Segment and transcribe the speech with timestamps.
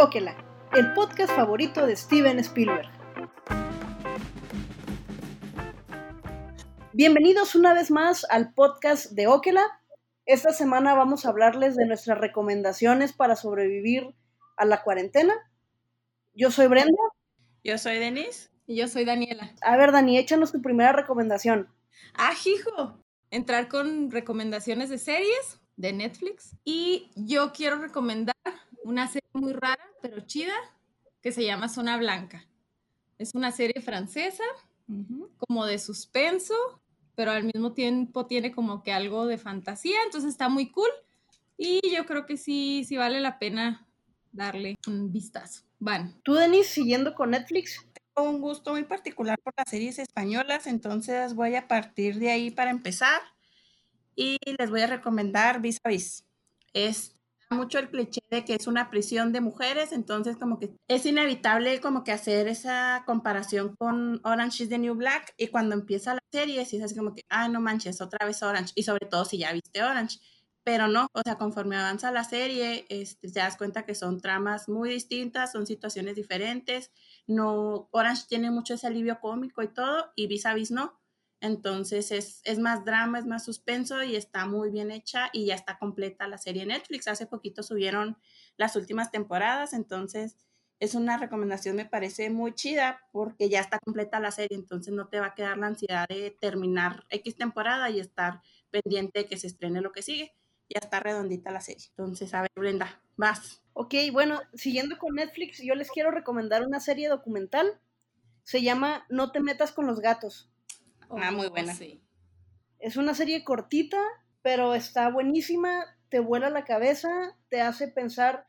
[0.00, 0.36] Okela,
[0.76, 2.88] el podcast favorito de Steven Spielberg.
[6.92, 9.64] Bienvenidos una vez más al podcast de Okela.
[10.24, 14.14] Esta semana vamos a hablarles de nuestras recomendaciones para sobrevivir
[14.56, 15.34] a la cuarentena.
[16.32, 16.92] Yo soy Brenda.
[17.64, 18.50] Yo soy Denise.
[18.68, 19.52] Y yo soy Daniela.
[19.62, 21.74] A ver, Dani, échanos tu primera recomendación.
[22.14, 23.02] Ah, hijo.
[23.32, 26.56] Entrar con recomendaciones de series de Netflix.
[26.64, 28.36] Y yo quiero recomendar
[28.84, 30.54] una serie muy rara, pero chida,
[31.22, 32.46] que se llama Zona Blanca.
[33.18, 34.44] Es una serie francesa,
[35.36, 36.54] como de suspenso,
[37.14, 40.90] pero al mismo tiempo tiene como que algo de fantasía, entonces está muy cool.
[41.56, 43.86] Y yo creo que sí, sí vale la pena
[44.32, 45.64] darle un vistazo.
[45.80, 46.20] Van.
[46.22, 47.84] ¿Tú, Denise, siguiendo con Netflix?
[48.14, 52.50] Tengo un gusto muy particular por las series españolas, entonces voy a partir de ahí
[52.50, 53.20] para empezar
[54.14, 56.24] y les voy a recomendar Vis a Vis.
[56.72, 57.17] Es
[57.50, 61.80] mucho el cliché de que es una prisión de mujeres, entonces como que es inevitable
[61.80, 66.22] como que hacer esa comparación con Orange is the New Black y cuando empieza la
[66.30, 69.24] serie sí es así como que, ah, no manches, otra vez Orange y sobre todo
[69.24, 70.18] si ya viste Orange,
[70.64, 74.68] pero no, o sea, conforme avanza la serie este, te das cuenta que son tramas
[74.68, 76.90] muy distintas, son situaciones diferentes,
[77.26, 81.00] no, Orange tiene mucho ese alivio cómico y todo y Vis a Vis no,
[81.40, 85.78] entonces es, más drama, es más suspenso y está muy bien hecha y ya está
[85.78, 87.06] completa la serie Netflix.
[87.06, 88.18] Hace poquito subieron
[88.56, 90.36] las últimas temporadas, entonces
[90.80, 95.08] es una recomendación, me parece muy chida porque ya está completa la serie, entonces no
[95.08, 99.38] te va a quedar la ansiedad de terminar X temporada y estar pendiente de que
[99.38, 100.34] se estrene lo que sigue.
[100.68, 101.86] Ya está redondita la serie.
[101.90, 103.62] Entonces, a ver, Brenda, vas.
[103.72, 107.80] Ok, bueno, siguiendo con Netflix, yo les quiero recomendar una serie documental.
[108.42, 110.50] Se llama No te metas con los gatos.
[111.10, 111.74] Ah, muy buena.
[111.74, 112.02] Sí.
[112.78, 114.00] Es una serie cortita,
[114.42, 117.08] pero está buenísima, te vuela la cabeza,
[117.48, 118.46] te hace pensar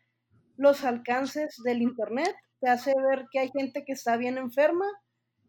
[0.55, 4.85] los alcances del Internet, te hace ver que hay gente que está bien enferma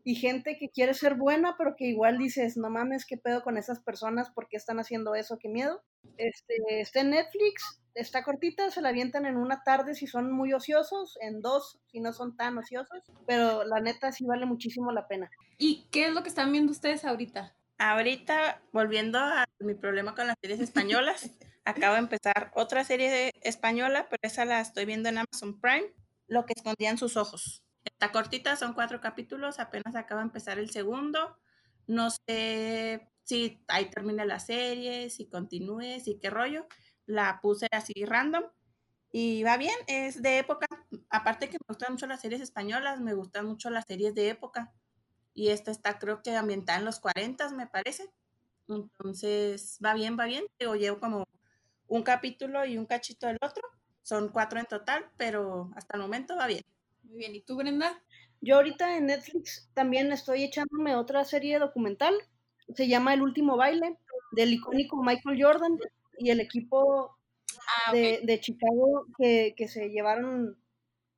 [0.05, 3.57] y gente que quiere ser buena, pero que igual dices, no mames, qué pedo con
[3.57, 5.39] esas personas, ¿por qué están haciendo eso?
[5.39, 5.83] Qué miedo.
[6.17, 10.53] Este, está en Netflix, está cortita, se la avientan en una tarde si son muy
[10.53, 15.09] ociosos, en dos si no son tan ociosos, pero la neta sí vale muchísimo la
[15.09, 15.31] pena.
[15.59, 17.55] ¿Y qué es lo que están viendo ustedes ahorita?
[17.79, 21.31] Ahorita, volviendo a mi problema con las series españolas,
[21.65, 25.87] acabo de empezar otra serie española, pero esa la estoy viendo en Amazon Prime,
[26.27, 27.65] Lo que escondían sus ojos.
[27.85, 31.37] Está cortita, son cuatro capítulos, apenas acaba de empezar el segundo.
[31.87, 36.67] No sé si ahí termina la serie, si continúe, si qué rollo.
[37.07, 38.45] La puse así random
[39.13, 40.67] y va bien, es de época.
[41.11, 44.73] Aparte que me gustan mucho las series españolas, me gustan mucho las series de época.
[45.35, 48.11] Y esta está creo que ambientada en los 40, me parece.
[48.69, 50.45] Entonces, va bien, va bien.
[50.59, 51.27] Llevo como
[51.89, 53.63] un capítulo y un cachito del otro.
[54.03, 56.65] Son cuatro en total, pero hasta el momento va bien.
[57.11, 58.03] Muy bien, ¿y tú, Brenda?
[58.41, 62.15] Yo ahorita en Netflix también estoy echándome otra serie documental.
[62.75, 63.99] Se llama El último baile,
[64.33, 65.79] del icónico Michael Jordan
[66.19, 67.21] y el equipo
[67.87, 70.57] Ah, de, Chicago que, se llevaron,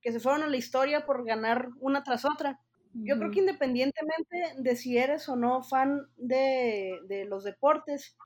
[0.01, 2.61] que se fueron a la historia por ganar una tras otra.
[2.95, 8.17] Yo creo que independientemente de si eres o no fan de, de los deportes,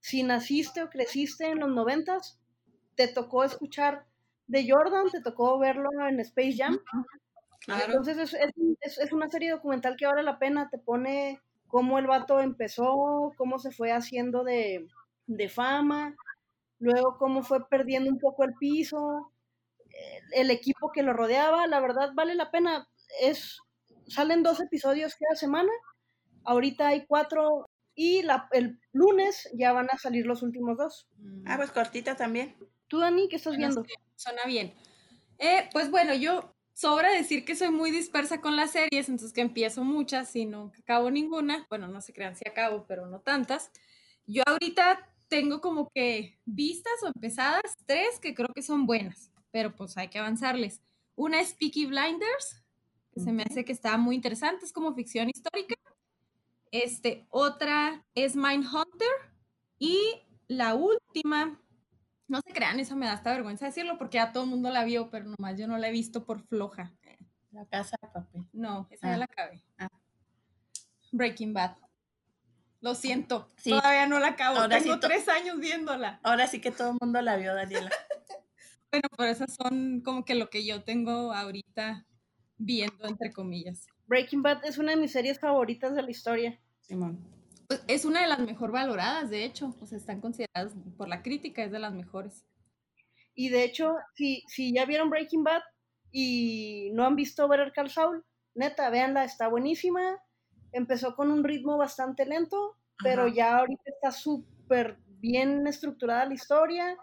[0.00, 2.40] si naciste o creciste en los noventas,
[2.94, 4.06] te tocó escuchar
[4.46, 6.78] de Jordan, te tocó verlo en Space Jam.
[7.66, 12.40] Entonces es, es, una serie documental que vale la pena, te pone cómo el vato
[12.40, 14.86] empezó, cómo se fue haciendo de,
[15.48, 16.14] fama,
[16.78, 19.32] luego cómo fue perdiendo un poco el piso,
[20.32, 22.86] el, equipo que lo rodeaba, la verdad vale la pena.
[23.20, 23.58] Es,
[24.06, 25.72] salen dos episodios cada semana,
[26.44, 31.08] ahorita hay cuatro y la, el lunes ya van a salir los últimos dos.
[31.46, 32.56] Ah, pues cortita también.
[32.88, 33.84] ¿Tú, Dani, qué estás viendo?
[34.16, 34.72] Suena bien.
[35.38, 39.40] Eh, pues bueno, yo sobra decir que soy muy dispersa con las series, entonces que
[39.40, 41.66] empiezo muchas y no acabo ninguna.
[41.68, 43.70] Bueno, no se crean si acabo, pero no tantas.
[44.26, 49.74] Yo ahorita tengo como que vistas o empezadas tres que creo que son buenas, pero
[49.74, 50.80] pues hay que avanzarles.
[51.16, 52.62] Una es Peaky Blinders,
[53.12, 55.76] que se me hace que está muy interesante, es como ficción histórica.
[56.70, 59.08] Este, otra es Mindhunter
[59.78, 59.98] y
[60.48, 61.60] la última
[62.26, 64.84] no se crean, eso me da hasta vergüenza decirlo porque ya todo el mundo la
[64.84, 66.92] vio, pero nomás yo no la he visto por floja.
[67.52, 68.44] La casa de papel.
[68.52, 69.18] No, esa ya ah.
[69.18, 69.64] la acabé.
[69.78, 69.88] Ah.
[71.12, 71.76] Breaking Bad.
[72.80, 74.68] Lo siento, todavía no la acabo.
[74.68, 76.20] Tengo tres años viéndola.
[76.22, 77.90] Ahora sí que todo el mundo la vio, Daniela.
[78.90, 82.04] bueno, pero esas son como que lo que yo tengo ahorita
[82.58, 83.86] viendo, entre comillas.
[84.06, 86.60] Breaking Bad es una de mis series favoritas de la historia.
[86.80, 87.33] Simón.
[87.68, 91.22] Pues, es una de las mejor valoradas, de hecho, o sea, están consideradas por la
[91.22, 92.44] crítica, es de las mejores.
[93.34, 95.62] Y de hecho, si, si ya vieron Breaking Bad
[96.12, 98.24] y no han visto Better Call Saul,
[98.54, 100.20] neta, véanla, está buenísima.
[100.72, 106.96] Empezó con un ritmo bastante lento, pero ya ahorita está súper bien estructurada la historia.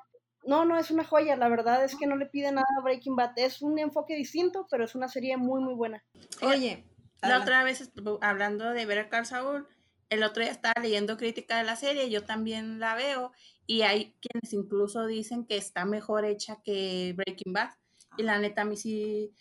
[0.44, 1.36] No, no, es una joya.
[1.36, 3.34] La verdad es que no le pide nada a Breaking Bad.
[3.36, 6.04] Es un enfoque distinto, pero es una serie muy, muy buena.
[6.42, 6.86] Oye,
[7.22, 7.92] la otra vez,
[8.22, 9.68] hablando de Better Call Saul,
[10.12, 13.32] el otro día estaba leyendo crítica de la serie, yo también la veo,
[13.66, 17.70] y hay quienes incluso dicen que está mejor hecha que Breaking Bad.
[18.18, 19.34] Y la neta, a mí sí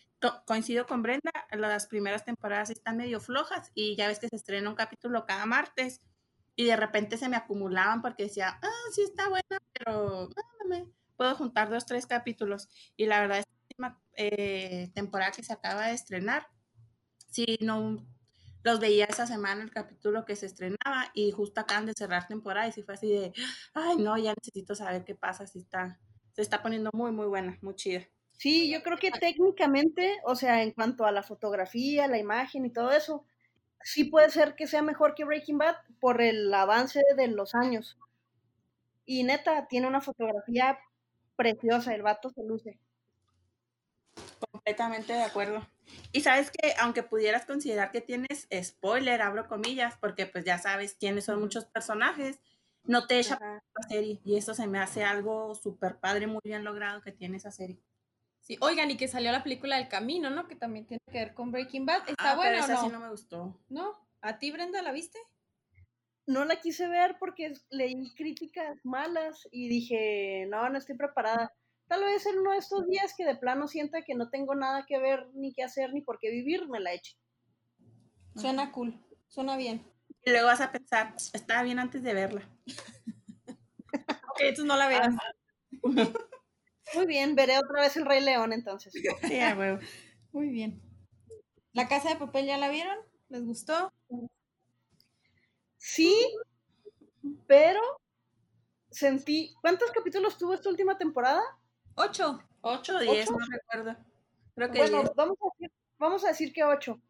[0.46, 4.68] coincido con Brenda, las primeras temporadas están medio flojas y ya ves que se estrena
[4.68, 6.02] un capítulo cada martes
[6.54, 10.86] y de repente se me acumulaban porque decía, ah, sí está buena, pero ah, me
[11.16, 12.68] puedo juntar dos, tres capítulos.
[12.96, 16.46] Y la verdad, esta última eh, temporada que se acaba de estrenar,
[17.30, 18.06] sí, no,
[18.62, 22.68] los veía esa semana el capítulo que se estrenaba y justo acaban de cerrar temporada
[22.68, 23.32] y sí fue así de,
[23.74, 25.98] ay, no, ya necesito saber qué pasa, si está,
[26.32, 28.06] se está poniendo muy, muy buena, muy chida.
[28.32, 32.72] Sí, yo creo que técnicamente, o sea, en cuanto a la fotografía, la imagen y
[32.72, 33.26] todo eso,
[33.82, 37.98] sí puede ser que sea mejor que Breaking Bad por el avance de los años.
[39.04, 40.78] Y neta, tiene una fotografía
[41.36, 42.78] preciosa, el vato se luce.
[44.50, 45.66] Completamente de acuerdo.
[46.12, 50.94] Y sabes que aunque pudieras considerar que tienes spoiler, abro comillas, porque pues ya sabes
[50.94, 52.38] quiénes son muchos personajes,
[52.84, 54.20] no te echa la serie.
[54.24, 57.80] Y eso se me hace algo súper padre, muy bien logrado que tiene esa serie.
[58.40, 60.48] Sí, oigan, y que salió la película El Camino, ¿no?
[60.48, 62.08] Que también tiene que ver con Breaking Bad.
[62.08, 62.80] ¿Está ah, buena o no?
[62.82, 63.56] sí no me gustó.
[63.68, 63.94] ¿No?
[64.22, 65.18] ¿A ti, Brenda, la viste?
[66.26, 71.52] No la quise ver porque leí críticas malas y dije, no, no estoy preparada.
[71.90, 74.86] Tal vez en uno de estos días que de plano sienta que no tengo nada
[74.86, 77.16] que ver, ni qué hacer, ni por qué vivir, me la eche.
[78.36, 79.84] Suena cool, suena bien.
[80.24, 82.48] Y luego vas a pensar, estaba bien antes de verla.
[84.28, 85.16] ok, entonces no la veas.
[86.94, 88.92] Muy bien, veré otra vez el Rey León entonces.
[88.92, 89.40] Sí,
[90.30, 90.80] Muy bien.
[91.72, 92.98] ¿La casa de papel ya la vieron?
[93.30, 93.92] ¿Les gustó?
[95.76, 96.14] Sí,
[97.48, 97.80] pero
[98.92, 99.56] sentí.
[99.60, 101.42] ¿Cuántos capítulos tuvo esta última temporada?
[101.94, 102.40] Ocho.
[102.62, 103.96] Ocho o diez, no recuerdo.
[104.54, 107.00] Creo que bueno, vamos a, decir, vamos a decir que ocho.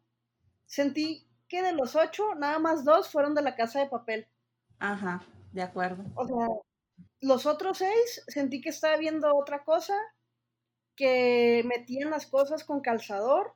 [0.65, 4.27] Sentí que de los ocho, nada más dos fueron de la casa de papel.
[4.79, 6.05] Ajá, de acuerdo.
[6.15, 6.47] O sea,
[7.19, 9.97] los otros seis sentí que estaba viendo otra cosa,
[10.95, 13.53] que metían las cosas con calzador,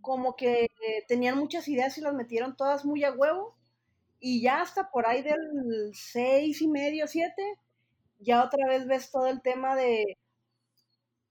[0.00, 0.68] como que
[1.06, 3.56] tenían muchas ideas y las metieron todas muy a huevo,
[4.18, 7.60] y ya hasta por ahí del seis y medio, siete,
[8.18, 10.18] ya otra vez ves todo el tema de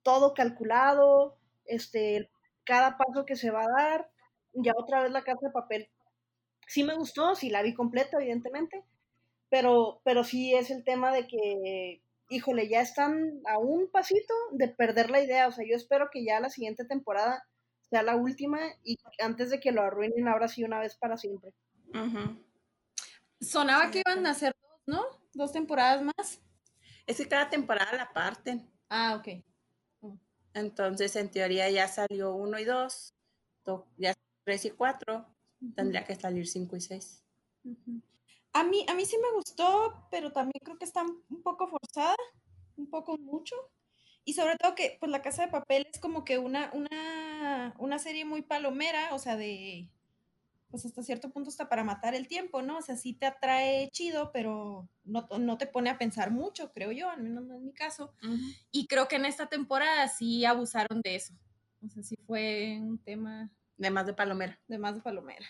[0.03, 2.29] todo calculado, este,
[2.63, 4.09] cada paso que se va a dar,
[4.53, 5.89] ya otra vez la casa de papel.
[6.67, 8.83] Sí me gustó, sí la vi completa, evidentemente,
[9.49, 14.67] pero, pero sí es el tema de que, híjole, ya están a un pasito de
[14.67, 15.47] perder la idea.
[15.47, 17.43] O sea, yo espero que ya la siguiente temporada
[17.89, 21.53] sea la última y antes de que lo arruinen ahora sí una vez para siempre.
[23.39, 25.05] Sonaba que iban a hacer dos, ¿no?
[25.33, 26.41] Dos temporadas más.
[27.07, 28.69] Es que cada temporada la parten.
[28.89, 29.43] Ah, ok.
[30.01, 30.17] Mm.
[30.53, 33.13] Entonces, en teoría ya salió uno y dos,
[33.97, 34.13] ya
[34.43, 35.25] tres y cuatro,
[35.75, 37.23] tendría que salir cinco y seis.
[38.53, 42.15] A mí, a mí sí me gustó, pero también creo que está un poco forzada,
[42.75, 43.55] un poco mucho.
[44.25, 47.97] Y sobre todo que, pues, La Casa de Papel es como que una, una, una
[47.97, 49.89] serie muy palomera, o sea, de,
[50.69, 52.77] pues, hasta cierto punto está para matar el tiempo, ¿no?
[52.77, 56.91] O sea, sí te atrae chido, pero no, no te pone a pensar mucho, creo
[56.91, 58.13] yo, al menos en mi caso.
[58.71, 61.33] Y creo que en esta temporada sí abusaron de eso.
[61.85, 63.51] O sea, sí fue un tema...
[63.77, 64.59] De más de palomera.
[64.67, 65.45] De más de palomera.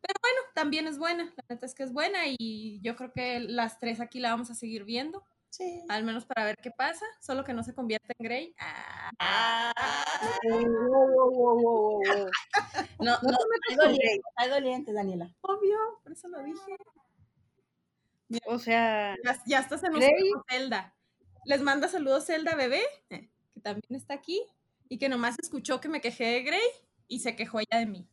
[0.00, 3.40] Pero bueno, también es buena, la neta es que es buena y yo creo que
[3.40, 5.24] las tres aquí la vamos a seguir viendo.
[5.50, 5.84] Sí.
[5.88, 8.54] Al menos para ver qué pasa, solo que no se convierta en Grey.
[8.58, 9.72] Ah.
[13.00, 13.38] no, no,
[14.36, 15.34] hay doliente, Daniela.
[15.40, 16.76] Obvio, por eso lo dije.
[18.46, 20.02] o sea, ya, estás en un
[20.48, 20.94] Zelda.
[21.44, 23.30] Les manda saludos Zelda bebé, que
[23.60, 24.42] también está aquí
[24.88, 26.68] y que nomás escuchó que me quejé de Grey
[27.08, 28.08] y se quejó ella de mí.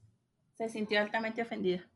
[0.57, 1.87] Se sintió altamente ofendida.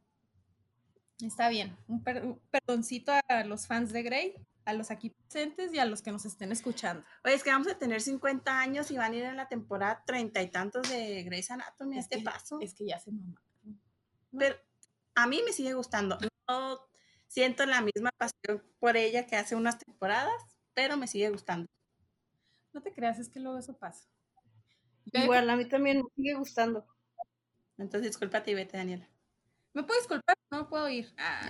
[1.19, 1.77] Está bien.
[1.87, 6.11] Un, perdoncito a los fans de Grey, a los aquí presentes y a los que
[6.11, 7.03] nos estén escuchando.
[7.23, 10.03] Oye, es que vamos a tener 50 años y van a ir en la temporada
[10.05, 12.59] treinta y tantos de Grey's Anatomy este paso.
[12.61, 13.41] Es que ya se mamá.
[14.37, 14.55] Pero
[15.15, 16.17] a mí me sigue gustando.
[16.47, 16.79] No
[17.27, 20.41] siento la misma pasión por ella que hace unas temporadas,
[20.73, 21.67] pero me sigue gustando.
[22.73, 24.07] No te creas, es que luego eso pasa.
[25.13, 26.85] Igual, a mí también me sigue gustando.
[27.77, 29.09] Entonces, discúlpate y vete, Daniela.
[29.73, 30.35] ¿Me puedes disculpar?
[30.51, 31.13] No puedo ir.
[31.17, 31.49] Ah,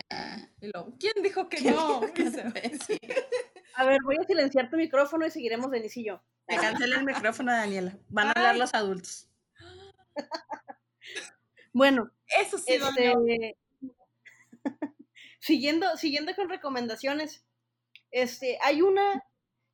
[0.99, 2.01] ¿Quién dijo que no?
[3.75, 6.21] a ver, voy a silenciar tu micrófono y seguiremos Denise y yo.
[6.47, 7.97] Que cancele el micrófono, Daniela.
[8.09, 9.27] Van a hablar los adultos.
[11.73, 13.55] Bueno, Eso sí, este,
[15.39, 17.45] siguiendo, siguiendo con recomendaciones,
[18.11, 19.23] este, hay una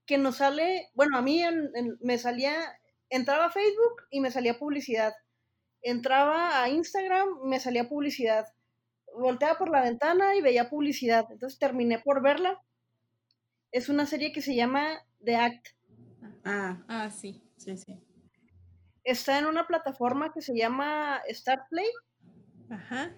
[0.06, 4.30] que nos sale, bueno, a mí en- en- me salía, entraba a Facebook y me
[4.30, 5.12] salía publicidad.
[5.90, 8.46] Entraba a Instagram, me salía publicidad.
[9.18, 11.26] Volteaba por la ventana y veía publicidad.
[11.32, 12.62] Entonces terminé por verla.
[13.72, 15.68] Es una serie que se llama The Act.
[16.44, 17.42] Ah, Ah, sí.
[17.58, 18.00] sí, sí.
[19.04, 21.88] Está en una plataforma que se llama Start Play.
[22.70, 23.16] Ajá.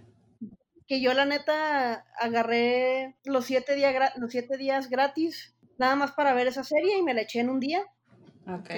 [0.87, 3.75] que yo la neta agarré los siete,
[4.17, 7.49] los siete días gratis, nada más para ver esa serie y me la eché en
[7.51, 7.85] un día.
[8.47, 8.69] Ok.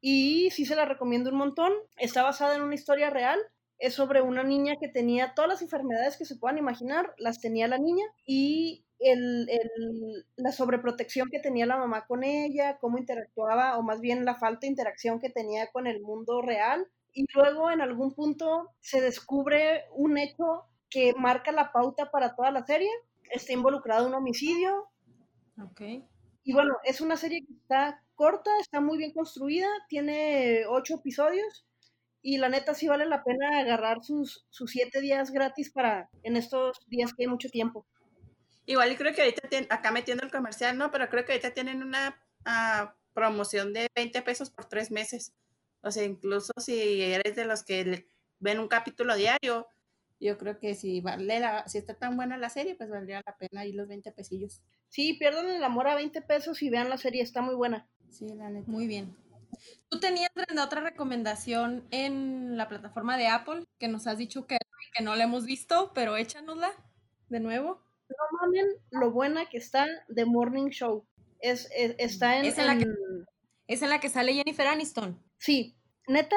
[0.00, 1.72] Y sí se la recomiendo un montón.
[1.96, 3.38] Está basada en una historia real.
[3.78, 7.66] Es sobre una niña que tenía todas las enfermedades que se puedan imaginar, las tenía
[7.68, 8.04] la niña.
[8.26, 14.00] Y el, el- la sobreprotección que tenía la mamá con ella, cómo interactuaba, o más
[14.00, 16.86] bien la falta de interacción que tenía con el mundo real.
[17.12, 22.50] Y luego en algún punto se descubre un hecho que marca la pauta para toda
[22.52, 22.88] la serie.
[23.30, 24.88] Está involucrado un homicidio,
[25.62, 25.80] Ok.
[26.44, 31.66] Y bueno, es una serie que está corta, está muy bien construida, tiene ocho episodios
[32.20, 36.36] y la neta sí vale la pena agarrar sus, sus siete días gratis para en
[36.36, 37.86] estos días que hay mucho tiempo.
[38.66, 41.52] Igual y creo que ahorita tienen, acá metiendo el comercial, no, pero creo que ahorita
[41.52, 45.32] tienen una ah, promoción de 20 pesos por tres meses.
[45.80, 48.06] O sea, incluso si eres de los que
[48.38, 49.66] ven un capítulo diario,
[50.24, 53.36] yo creo que si vale la, si está tan buena la serie, pues valdría la
[53.36, 54.62] pena ahí los 20 pesillos.
[54.88, 57.88] Sí, pierdan el amor a 20 pesos y vean la serie, está muy buena.
[58.10, 58.70] Sí, la neta.
[58.70, 59.16] Muy bien.
[59.88, 60.30] Tú tenías,
[60.62, 64.58] otra recomendación en la plataforma de Apple que nos has dicho que,
[64.94, 66.70] que no la hemos visto, pero échanosla
[67.28, 67.82] de nuevo.
[68.08, 71.06] No mamen lo buena que está The Morning Show.
[71.40, 73.26] Es, es- está en, Es en la que- en-
[73.66, 75.22] Es en la que sale Jennifer Aniston.
[75.38, 75.76] Sí,
[76.06, 76.36] neta,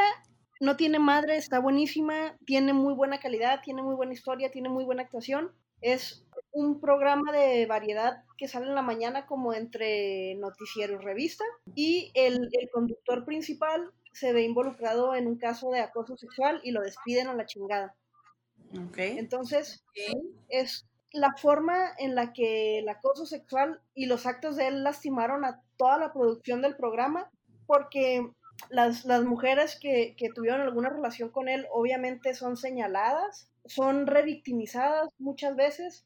[0.59, 4.85] no tiene madre, está buenísima, tiene muy buena calidad, tiene muy buena historia, tiene muy
[4.85, 5.51] buena actuación.
[5.81, 11.43] Es un programa de variedad que sale en la mañana como entre noticiero y revista
[11.75, 16.71] y el, el conductor principal se ve involucrado en un caso de acoso sexual y
[16.71, 17.95] lo despiden a la chingada.
[18.87, 18.97] Ok.
[18.97, 19.83] Entonces,
[20.47, 25.43] es la forma en la que el acoso sexual y los actos de él lastimaron
[25.43, 27.29] a toda la producción del programa,
[27.67, 28.25] porque
[28.69, 35.09] las, las mujeres que, que tuvieron alguna relación con él obviamente son señaladas, son revictimizadas
[35.17, 36.05] muchas veces,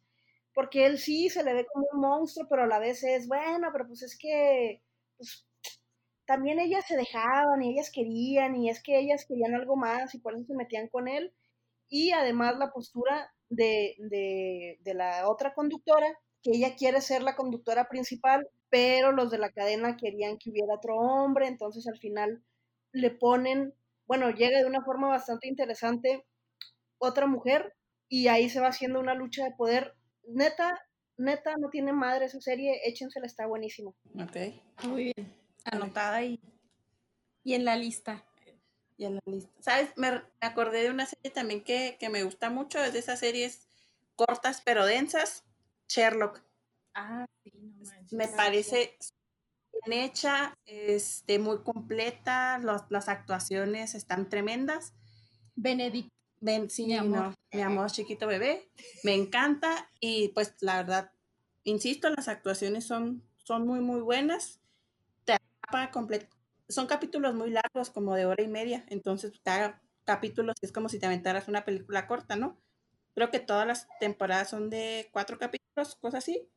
[0.54, 3.70] porque él sí se le ve como un monstruo, pero a la vez es, bueno,
[3.72, 4.82] pero pues es que
[5.18, 5.46] pues,
[6.26, 10.20] también ellas se dejaban y ellas querían y es que ellas querían algo más y
[10.20, 11.34] por eso se metían con él
[11.90, 16.08] y además la postura de, de, de la otra conductora,
[16.44, 20.76] que ella quiere ser la conductora principal, pero los de la cadena querían que hubiera
[20.76, 22.44] otro hombre, entonces al final
[22.92, 23.74] le ponen,
[24.08, 26.26] bueno, llega de una forma bastante interesante
[26.98, 27.76] otra mujer
[28.08, 29.96] y ahí se va haciendo una lucha de poder.
[30.28, 30.80] Neta,
[31.18, 33.96] neta, no tiene madre esa serie, échensela, está buenísimo.
[34.16, 34.88] Ok.
[34.88, 35.34] Muy bien.
[35.66, 36.40] Anotada y,
[37.44, 38.26] y en la lista.
[38.98, 39.52] Y en la lista.
[39.62, 39.92] ¿Sabes?
[39.96, 43.20] Me, me acordé de una serie también que, que me gusta mucho, es de esas
[43.20, 43.68] series
[44.16, 45.46] cortas pero densas,
[45.88, 46.42] Sherlock.
[46.94, 47.52] Ah, sí,
[47.88, 48.14] manches.
[48.14, 48.98] Me parece
[49.86, 54.94] bien hecha, este, muy completa, los- las actuaciones están tremendas.
[55.56, 56.10] Benedict.
[56.42, 57.20] Ven, sí, Mi amor.
[57.20, 58.70] no, mi amor chiquito bebé,
[59.04, 61.12] me encanta y pues la verdad,
[61.66, 64.62] insisto, las actuaciones son, son muy, muy buenas.
[65.26, 66.34] Te atrapa completo.
[66.70, 70.88] Son capítulos muy largos, como de hora y media, entonces cada capítulo sí es como
[70.88, 72.58] si te aventaras una película corta, ¿no?
[73.16, 76.48] Creo que todas las temporadas son de cuatro capítulos, cosas así,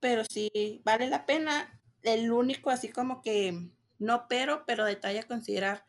[0.00, 1.80] pero sí vale la pena.
[2.02, 5.84] El único así como que no pero, pero detalle a considerar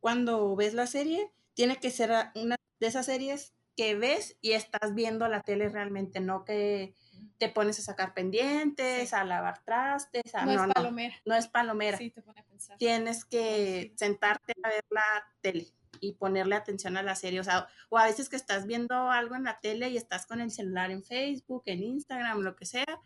[0.00, 4.94] cuando ves la serie, tiene que ser una de esas series que ves y estás
[4.94, 6.94] viendo la tele realmente, no que
[7.38, 11.14] te pones a sacar pendientes, a lavar trastes, a, No, no, es no, palomera.
[11.24, 11.96] no es palomera.
[11.98, 12.76] Sí, te pone a pensar.
[12.78, 13.92] Tienes que Sí.
[13.96, 15.02] sentarte a ver la
[15.40, 15.68] tele
[16.00, 19.34] y ponerle atención a la serie, o sea, o a veces que estás viendo algo
[19.36, 23.00] en la tele y estás con el celular en Facebook, en Instagram, lo que sea,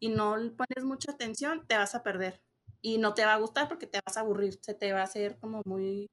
[0.00, 2.40] y no pones mucha atención, te vas a perder
[2.80, 5.04] y no te va a gustar porque te vas a aburrir, se te va a
[5.04, 6.08] hacer como muy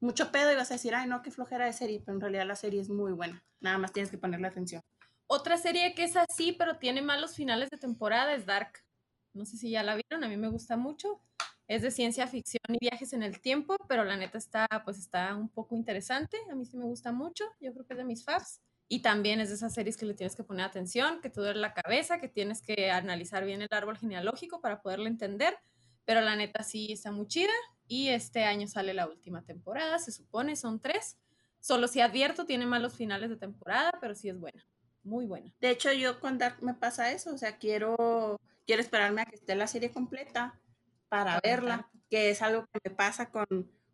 [0.00, 2.46] mucho pedo y vas a decir, ay, no, qué flojera de serie, pero en realidad
[2.46, 4.82] la serie es muy buena, nada más tienes que ponerle atención.
[5.28, 8.84] Otra serie que es así, pero tiene malos finales de temporada es Dark.
[9.32, 11.22] No sé si ya la vieron, a mí me gusta mucho.
[11.68, 15.34] Es de ciencia ficción y viajes en el tiempo, pero la neta está, pues está
[15.34, 16.36] un poco interesante.
[16.50, 17.46] A mí sí me gusta mucho.
[17.60, 18.60] Yo creo que es de mis faves.
[18.92, 21.58] Y también es de esas series que le tienes que poner atención, que te duele
[21.58, 25.56] la cabeza, que tienes que analizar bien el árbol genealógico para poderlo entender,
[26.04, 27.54] pero la neta sí está muy chida
[27.88, 31.16] y este año sale la última temporada, se supone, son tres.
[31.58, 34.62] Solo si advierto, tiene malos finales de temporada, pero sí es buena,
[35.04, 35.50] muy buena.
[35.58, 39.36] De hecho, yo con Dark me pasa eso, o sea, quiero, quiero esperarme a que
[39.36, 40.60] esté la serie completa
[41.08, 43.46] para verla, que es algo que me pasa con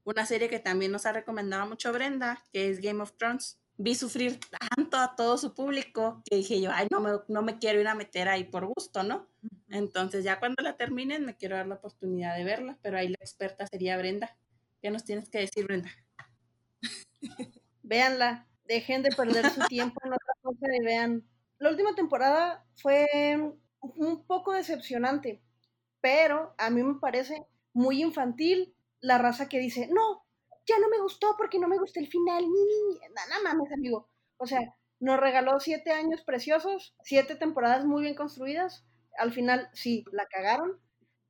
[0.03, 3.61] una serie que también nos ha recomendado mucho Brenda, que es Game of Thrones.
[3.81, 4.41] Vi sufrir
[4.77, 7.87] tanto a todo su público que dije yo, ay, no me, no me quiero ir
[7.87, 9.29] a meter ahí por gusto, ¿no?
[9.71, 13.19] Entonces ya cuando la terminen me quiero dar la oportunidad de verla, pero ahí la
[13.21, 14.37] experta sería Brenda.
[14.83, 15.91] ¿Qué nos tienes que decir, Brenda?
[17.83, 21.25] Véanla, dejen de perder su tiempo en otra cosa y vean.
[21.59, 23.07] La última temporada fue
[23.81, 25.41] un poco decepcionante,
[26.01, 30.25] pero a mí me parece muy infantil la raza que dice, no,
[30.69, 34.09] ya no me gustó porque no me gustó el final, ni, ni, nada mames, amigo.
[34.37, 34.61] O sea,
[35.01, 38.85] nos regaló siete años preciosos, siete temporadas muy bien construidas.
[39.19, 40.79] Al final sí, la cagaron,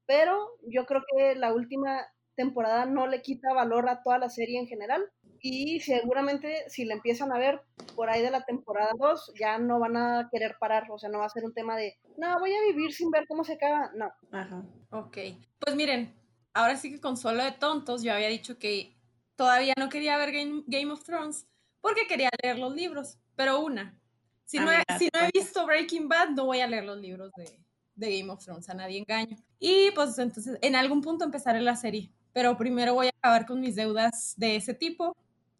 [0.07, 4.59] pero yo creo que la última temporada no le quita valor a toda la serie
[4.59, 5.05] en general.
[5.41, 7.61] Y seguramente si la empiezan a ver
[7.95, 10.91] por ahí de la temporada 2, ya no van a querer parar.
[10.91, 13.25] O sea, no va a ser un tema de, no, voy a vivir sin ver
[13.29, 13.91] cómo se acaba.
[13.95, 14.11] No.
[14.33, 14.65] Ajá.
[14.91, 15.19] Ok.
[15.61, 16.15] Pues miren,
[16.55, 18.98] ahora sí que con solo de tontos, yo había dicho que
[19.39, 20.33] todavía no quería ver
[20.67, 21.47] Game, of Thrones
[21.81, 23.19] porque quería leer los libros.
[23.37, 23.97] Pero una,
[24.45, 27.31] si, no he, si no he visto Breaking Bad, no voy a leer los libros
[27.37, 27.57] de,
[27.95, 29.37] de Game of Thrones, a nadie engaño.
[29.61, 33.61] Y pues entonces en algún punto empezaré la serie, pero primero voy a acabar con
[33.61, 35.17] mis deudas de ese tipo,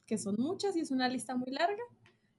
[0.07, 1.83] que son muchas y es una lista muy larga,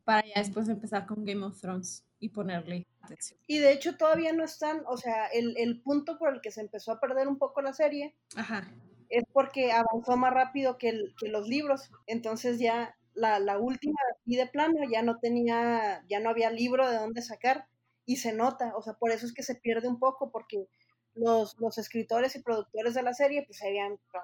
[0.03, 3.39] para ya después empezar con Game of Thrones y ponerle atención.
[3.47, 6.59] Y de hecho todavía no están, o sea, el, el punto por el que se
[6.59, 8.67] empezó a perder un poco la serie Ajá.
[9.09, 11.89] Es porque avanzó más rápido que, el, que los libros.
[12.07, 16.89] Entonces ya la, la última y de plano ya no tenía, ya no había libro
[16.89, 17.65] de dónde sacar
[18.05, 20.67] y se nota, o sea, por eso es que se pierde un poco porque
[21.13, 23.61] los, los escritores y productores de la serie pues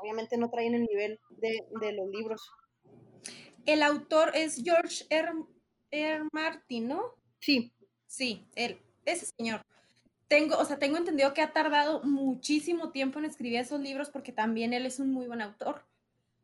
[0.01, 2.41] obviamente no traen el nivel de, de los libros.
[3.65, 5.31] El autor es George R.
[5.91, 6.23] R.
[6.31, 7.15] Martin, ¿no?
[7.39, 7.73] Sí.
[8.07, 9.61] Sí, él, ese señor.
[10.35, 14.33] Tengo, o sea, tengo entendido que ha tardado muchísimo tiempo en escribir esos libros porque
[14.33, 15.85] también él es un muy buen autor.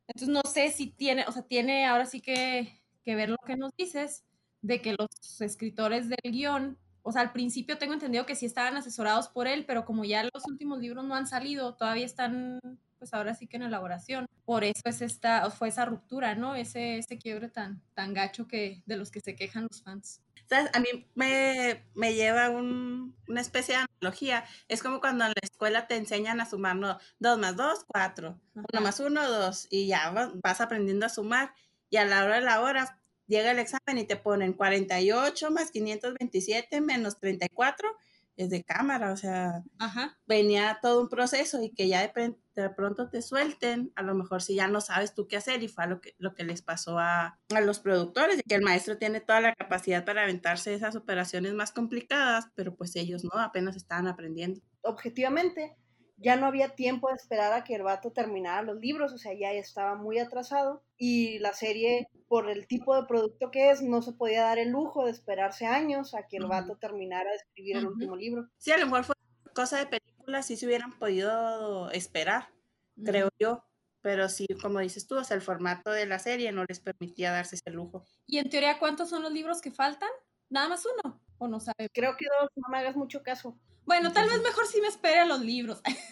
[0.08, 3.58] Entonces no sé si tiene, o sea, tiene ahora sí que, que ver lo que
[3.58, 4.24] nos dices
[4.62, 8.78] de que los escritores del guion, o sea, al principio tengo entendido que sí estaban
[8.78, 12.62] asesorados por él, pero como ya los últimos libros no han salido, todavía están,
[12.98, 14.26] pues ahora sí que en elaboración.
[14.46, 16.56] Por eso es esta, fue esa ruptura, ¿no?
[16.56, 20.22] Ese, ese quiebre tan, tan gacho que, de los que se quejan los fans.
[20.52, 24.46] A mí me, me lleva un, una especie de analogía.
[24.68, 27.00] Es como cuando en la escuela te enseñan a sumar, ¿no?
[27.20, 28.40] 2 más 2, 4.
[28.56, 29.68] 1 más 1, 2.
[29.70, 30.12] Y ya
[30.44, 31.54] vas aprendiendo a sumar.
[31.90, 35.72] Y a la hora de la hora llega el examen y te ponen 48 más
[35.72, 37.98] 527 menos 34
[38.44, 40.18] es de cámara, o sea, Ajá.
[40.28, 44.42] venía todo un proceso y que ya de, de, pronto te suelten, a lo mejor
[44.42, 47.00] si ya no sabes tú qué hacer y fue lo que, lo que les pasó
[47.00, 50.96] a, a los productores, y que el maestro tiene toda la capacidad para aventarse esas
[50.96, 54.62] operaciones más complicadas, pero pues ellos no, apenas estaban aprendiendo.
[54.82, 55.76] Objetivamente,
[56.22, 59.34] ya no había tiempo de esperar a que el vato terminara los libros, o sea,
[59.34, 64.02] ya estaba muy atrasado y la serie, por el tipo de producto que es, no
[64.02, 67.78] se podía dar el lujo de esperarse años a que el vato terminara de escribir
[67.78, 68.48] el último libro.
[68.58, 69.16] Sí, a lo mejor fue
[69.54, 72.50] cosa de películas, sí se hubieran podido esperar,
[73.04, 73.64] creo yo.
[74.02, 77.32] Pero sí, como dices tú, o sea, el formato de la serie no les permitía
[77.32, 78.04] darse ese lujo.
[78.26, 80.10] ¿Y en teoría cuántos son los libros que faltan?
[80.50, 81.22] ¿Nada más uno?
[81.38, 81.88] ¿O no sabes?
[81.94, 83.60] Creo que dos, no me hagas mucho caso.
[83.86, 85.82] Bueno, tal vez mejor si me espere a los libros.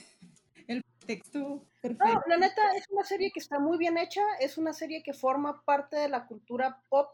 [1.18, 1.60] Perfecto.
[2.06, 5.14] No, la neta es una serie que está muy bien hecha, es una serie que
[5.14, 7.10] forma parte de la cultura pop,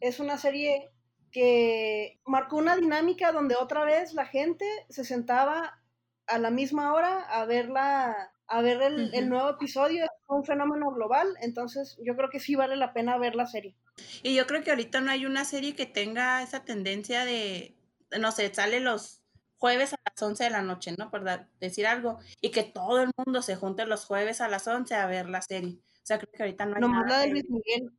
[0.00, 0.90] es una serie
[1.32, 5.82] que marcó una dinámica donde otra vez la gente se sentaba
[6.26, 9.10] a la misma hora a verla, a ver el, uh -huh.
[9.14, 13.18] el nuevo episodio, es un fenómeno global, entonces yo creo que sí vale la pena
[13.18, 13.74] ver la serie.
[14.22, 17.74] Y yo creo que ahorita no hay una serie que tenga esa tendencia de,
[18.18, 19.22] no sé, sale los
[19.58, 21.10] jueves a las 11 de la noche, ¿no?
[21.10, 21.24] Por
[21.60, 22.18] decir algo.
[22.40, 25.42] Y que todo el mundo se junte los jueves a las 11 a ver la
[25.42, 25.78] serie.
[26.02, 27.06] O sea, creo que ahorita no hay no nada.
[27.08, 27.90] la de Luis Miguel.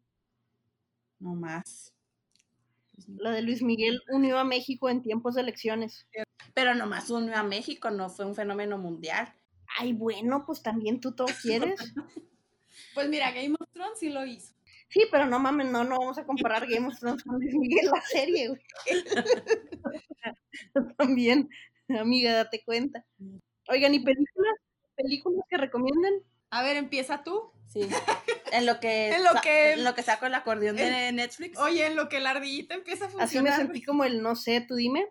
[1.19, 1.93] No más.
[3.07, 6.07] La de Luis Miguel unió a México en tiempos de elecciones.
[6.53, 9.33] Pero nomás unió a México, no fue un fenómeno mundial.
[9.79, 11.93] Ay, bueno, pues también tú todo quieres.
[12.93, 14.53] pues mira, Game of Thrones sí lo hizo.
[14.89, 17.89] Sí, pero no mames, no, no vamos a comparar Game of Thrones con Luis Miguel,
[17.91, 18.61] la serie, güey.
[20.97, 21.49] También,
[21.89, 23.05] amiga, date cuenta.
[23.69, 24.55] Oigan, ¿y películas?
[24.95, 26.23] ¿Películas que recomienden?
[26.49, 27.51] A ver, empieza tú.
[27.67, 27.81] Sí.
[28.51, 31.57] En lo que, En lo que- en lo que saco el acordeón de Netflix.
[31.59, 33.53] Oye, en lo que la ardillita empieza a funcionar.
[33.53, 35.07] Así me sentí como el no sé, tú dime.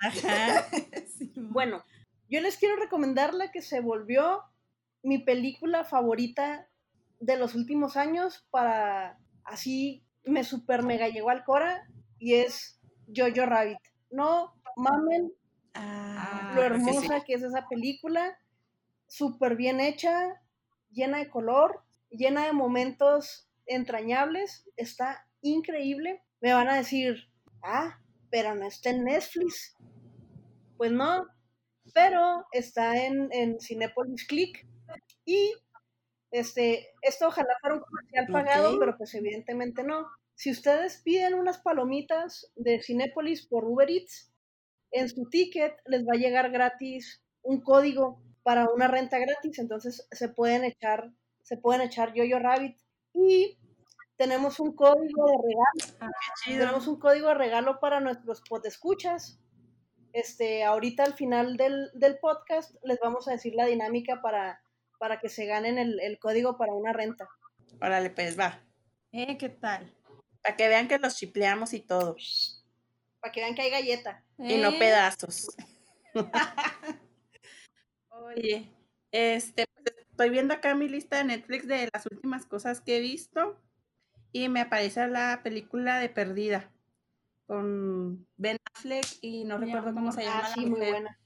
[0.00, 0.66] Ajá.
[1.18, 1.32] Sí.
[1.36, 1.84] Bueno,
[2.30, 4.42] yo les quiero recomendar la que se volvió
[5.02, 6.69] mi película favorita
[7.20, 12.80] de los últimos años para así me super mega llegó al Cora y es
[13.14, 13.78] Jojo Rabbit.
[14.10, 15.32] No mamen
[15.74, 17.24] Ah, lo sí, hermosa sí.
[17.26, 18.38] que es esa película,
[19.06, 20.42] súper bien hecha,
[20.90, 26.22] llena de color, llena de momentos entrañables, está increíble.
[26.40, 27.28] Me van a decir,
[27.62, 29.76] ah, pero no está en Netflix.
[30.76, 31.26] Pues no,
[31.94, 34.66] pero está en, en Cinepolis Click
[35.24, 35.52] y
[36.30, 40.06] este, esto ojalá fuera un comercial pagado, pero pues evidentemente no.
[40.34, 44.32] Si ustedes piden unas palomitas de Cinepolis por Uber Eats,
[44.92, 50.06] en su ticket les va a llegar gratis un código para una renta gratis, entonces
[50.10, 51.12] se pueden echar,
[51.42, 52.76] se pueden echar Yo-Yo Rabbit
[53.12, 53.58] y
[54.16, 56.14] tenemos un código de regalo,
[56.44, 56.58] Chido.
[56.60, 59.40] tenemos un código de regalo para nuestros podescuchas.
[60.12, 64.60] Este, ahorita al final del, del podcast les vamos a decir la dinámica para,
[65.00, 67.26] para que se ganen el, el código para una renta.
[67.80, 68.60] Órale, pues va.
[69.12, 69.90] Eh, ¿qué tal?
[70.42, 72.16] Para que vean que los chipleamos y todo.
[73.18, 74.22] Para que vean que hay galleta.
[74.38, 75.48] Y no Eh, pedazos.
[78.10, 78.68] Oye,
[79.10, 83.00] este, pues estoy viendo acá mi lista de Netflix de las últimas cosas que he
[83.00, 83.58] visto
[84.32, 86.70] y me aparece la película de Perdida
[87.46, 90.90] con Ben Affleck y no Mi recuerdo cómo se llama Ah, la muy mujer.
[90.90, 91.18] buena.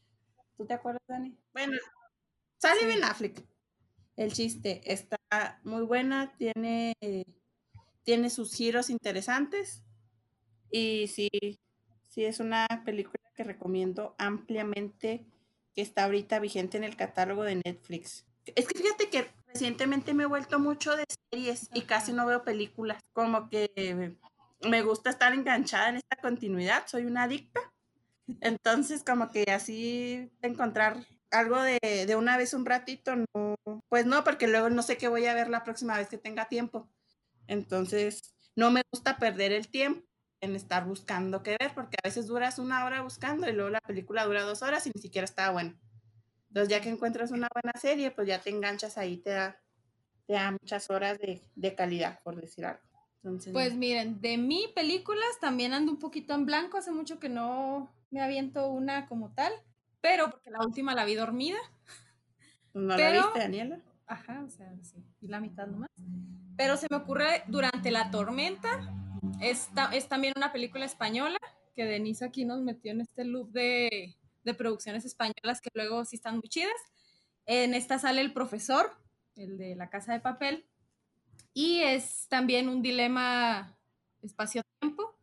[0.56, 1.36] ¿Tú te acuerdas, Dani?
[1.52, 1.72] Bueno,
[2.58, 2.86] sale Sí.
[2.86, 3.44] Ben Affleck.
[4.16, 5.18] El chiste está
[5.64, 6.94] muy buena, tiene,
[8.04, 9.82] tiene sus giros interesantes
[10.70, 11.28] y sí,
[12.08, 15.26] sí es una película que recomiendo ampliamente
[15.74, 18.24] que está ahorita vigente en el catálogo de Netflix.
[18.54, 22.44] Es que fíjate que recientemente me he vuelto mucho de series y casi no veo
[22.44, 24.16] películas, como que
[24.62, 27.60] me gusta estar enganchada en esta continuidad, soy una adicta.
[28.40, 33.56] Entonces, como que así encontrar algo de, de una vez un ratito, no,
[33.88, 36.48] pues no, porque luego no sé qué voy a ver la próxima vez que tenga
[36.48, 36.88] tiempo.
[37.46, 40.06] Entonces, no me gusta perder el tiempo
[40.40, 43.80] en estar buscando qué ver, porque a veces duras una hora buscando y luego la
[43.80, 45.78] película dura dos horas y ni siquiera está buena.
[46.48, 49.60] Entonces, ya que encuentras una buena serie, pues ya te enganchas ahí, te da,
[50.26, 52.82] te da muchas horas de, de calidad, por decir algo.
[53.22, 57.28] Entonces, Pues miren, de mi películas también ando un poquito en blanco, hace mucho que
[57.28, 59.52] no me aviento una como tal,
[60.04, 61.56] pero porque la última la vi dormida.
[62.74, 63.80] ¿no la pero- viste, Daniela?
[64.06, 65.88] Ajá, o sea, sí, y la mitad nomás.
[66.58, 68.92] Pero se me ocurre durante la tormenta.
[69.40, 71.38] Esta es también una película española
[71.74, 74.14] que Denise aquí nos metió en este loop de,
[74.44, 76.76] de producciones españolas que luego sí están muy chidas.
[77.46, 78.94] En esta sale el profesor,
[79.36, 80.66] el de la casa de papel.
[81.54, 83.74] Y es también un dilema
[84.20, 85.16] espacio-tiempo.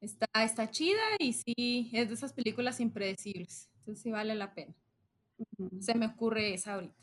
[0.00, 3.71] Está, está chida y sí, es de esas películas impredecibles.
[3.82, 4.74] Entonces sí vale la pena.
[5.80, 6.94] Se me ocurre esa ahorita.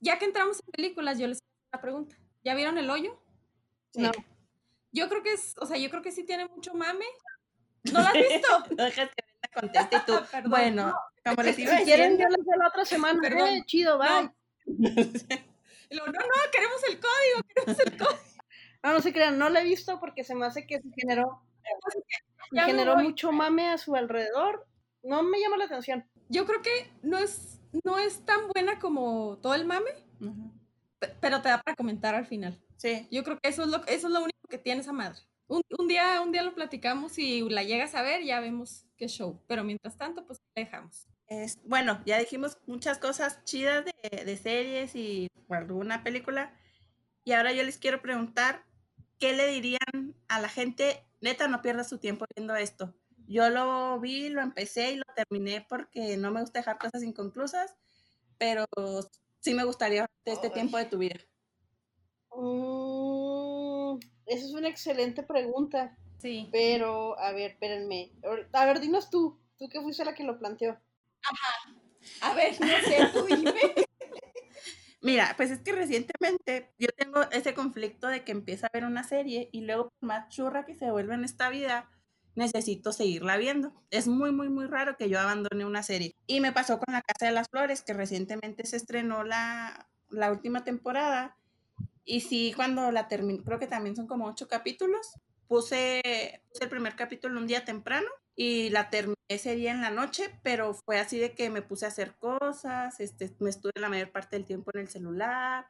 [0.00, 2.16] Ya que entramos en películas, yo les hago una pregunta.
[2.42, 3.20] ¿Ya vieron el hoyo?
[3.92, 4.02] Sí.
[4.02, 4.10] No.
[4.90, 7.04] Yo creo que es, o sea, yo creo que sí tiene mucho mame.
[7.84, 8.48] ¿No lo has visto?
[8.76, 10.12] No que Brenda conteste y tú.
[10.32, 10.50] Perdón.
[10.50, 13.20] bueno, como les iba Si quieren, yo les doy la otra semana.
[13.28, 14.08] Eh, chido, bye.
[14.66, 14.90] No.
[15.90, 16.06] No.
[16.06, 18.20] No, no, queremos el código, queremos el código.
[18.82, 21.42] no, se crean, no la he visto porque se me hace que se generó,
[22.52, 24.66] se generó mucho mame a su alrededor.
[25.02, 26.04] No me llama la atención.
[26.28, 29.90] Yo creo que no es, no es tan buena como todo el mame,
[31.20, 32.58] pero te da para comentar al final.
[32.76, 35.20] Sí, Yo creo que eso es lo, eso es lo único que tiene esa madre.
[35.48, 39.08] Un, un día, un día lo platicamos y la llegas a ver, ya vemos qué
[39.08, 39.42] show.
[39.46, 41.08] Pero mientras tanto, pues la dejamos.
[41.26, 46.54] es, bueno, ya dijimos muchas cosas chidas de, de series y alguna película.
[47.24, 48.64] Y ahora yo les quiero preguntar,
[49.18, 51.04] ¿qué le dirían a la gente?
[51.20, 52.94] Neta, no pierdas su tiempo viendo esto.
[53.30, 57.76] Yo lo vi, lo empecé y lo terminé porque no me gusta dejar cosas inconclusas,
[58.38, 58.64] pero
[59.38, 60.52] sí me gustaría de este Ay.
[60.52, 61.14] tiempo de tu vida.
[62.34, 65.96] Mm, esa es una excelente pregunta.
[66.18, 66.48] Sí.
[66.50, 68.10] Pero, a ver, espérenme.
[68.52, 69.38] A ver, dinos tú.
[69.58, 70.76] Tú que fuiste la que lo planteó.
[72.22, 73.54] A ver, no sé, tú dime.
[75.02, 79.04] Mira, pues es que recientemente yo tengo ese conflicto de que empiezo a ver una
[79.04, 81.88] serie y luego por más churra que se vuelve en esta vida,
[82.34, 83.72] necesito seguirla viendo.
[83.90, 86.14] Es muy, muy, muy raro que yo abandone una serie.
[86.26, 90.30] Y me pasó con La Casa de las Flores, que recientemente se estrenó la, la
[90.30, 91.36] última temporada.
[92.04, 95.14] Y sí, cuando la terminé, creo que también son como ocho capítulos,
[95.50, 96.00] puse,
[96.60, 100.74] el primer capítulo un día temprano y la terminé ese día en la noche, pero
[100.74, 104.36] fue así de que me puse a hacer cosas, este, me estuve la mayor parte
[104.36, 105.66] del tiempo en el celular.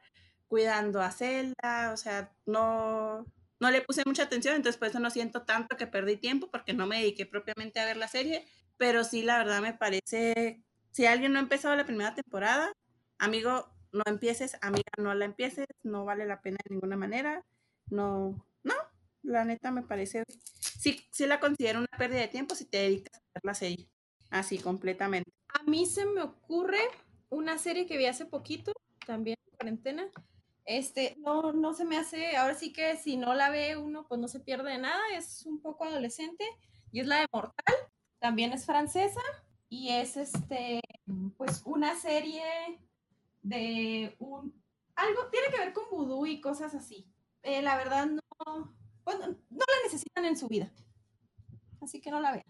[0.47, 3.25] cuidando a Zelda, o sea, no,
[3.61, 6.73] no le puse mucha atención, entonces por eso no siento tanto que perdí tiempo porque
[6.73, 8.45] no me dediqué propiamente a ver la serie,
[8.77, 12.73] pero sí, la verdad me parece, si alguien no ha empezado la primera temporada,
[13.19, 17.45] amigo, no empieces, amiga, no la empieces, no vale la pena de ninguna manera,
[17.91, 18.73] no, no,
[19.21, 20.23] la neta me parece,
[20.59, 23.87] sí, sí la considero una pérdida de tiempo si te dedicas a ver la serie,
[24.31, 25.29] así completamente.
[25.49, 26.81] A mí se me ocurre
[27.29, 28.73] una serie que vi hace poquito,
[29.05, 30.11] también en cuarentena.
[30.65, 34.19] Este, no, no se me hace, ahora sí que si no la ve uno, pues
[34.19, 36.45] no se pierde de nada, es un poco adolescente
[36.91, 37.75] y es la de Mortal,
[38.19, 39.21] también es francesa
[39.69, 40.79] y es este,
[41.37, 42.43] pues una serie
[43.41, 44.63] de un,
[44.95, 47.07] algo tiene que ver con vudú y cosas así.
[47.43, 48.21] Eh, la verdad no,
[49.03, 50.71] pues, no la necesitan en su vida,
[51.81, 52.45] así que no la vean.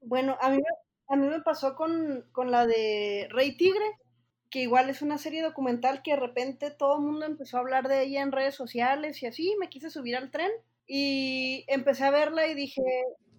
[0.00, 0.60] Bueno, a mí,
[1.08, 3.98] a mí me pasó con, con la de Rey Tigre,
[4.54, 7.88] que igual es una serie documental que de repente todo el mundo empezó a hablar
[7.88, 10.52] de ella en redes sociales y así, me quise subir al tren
[10.86, 12.80] y empecé a verla y dije,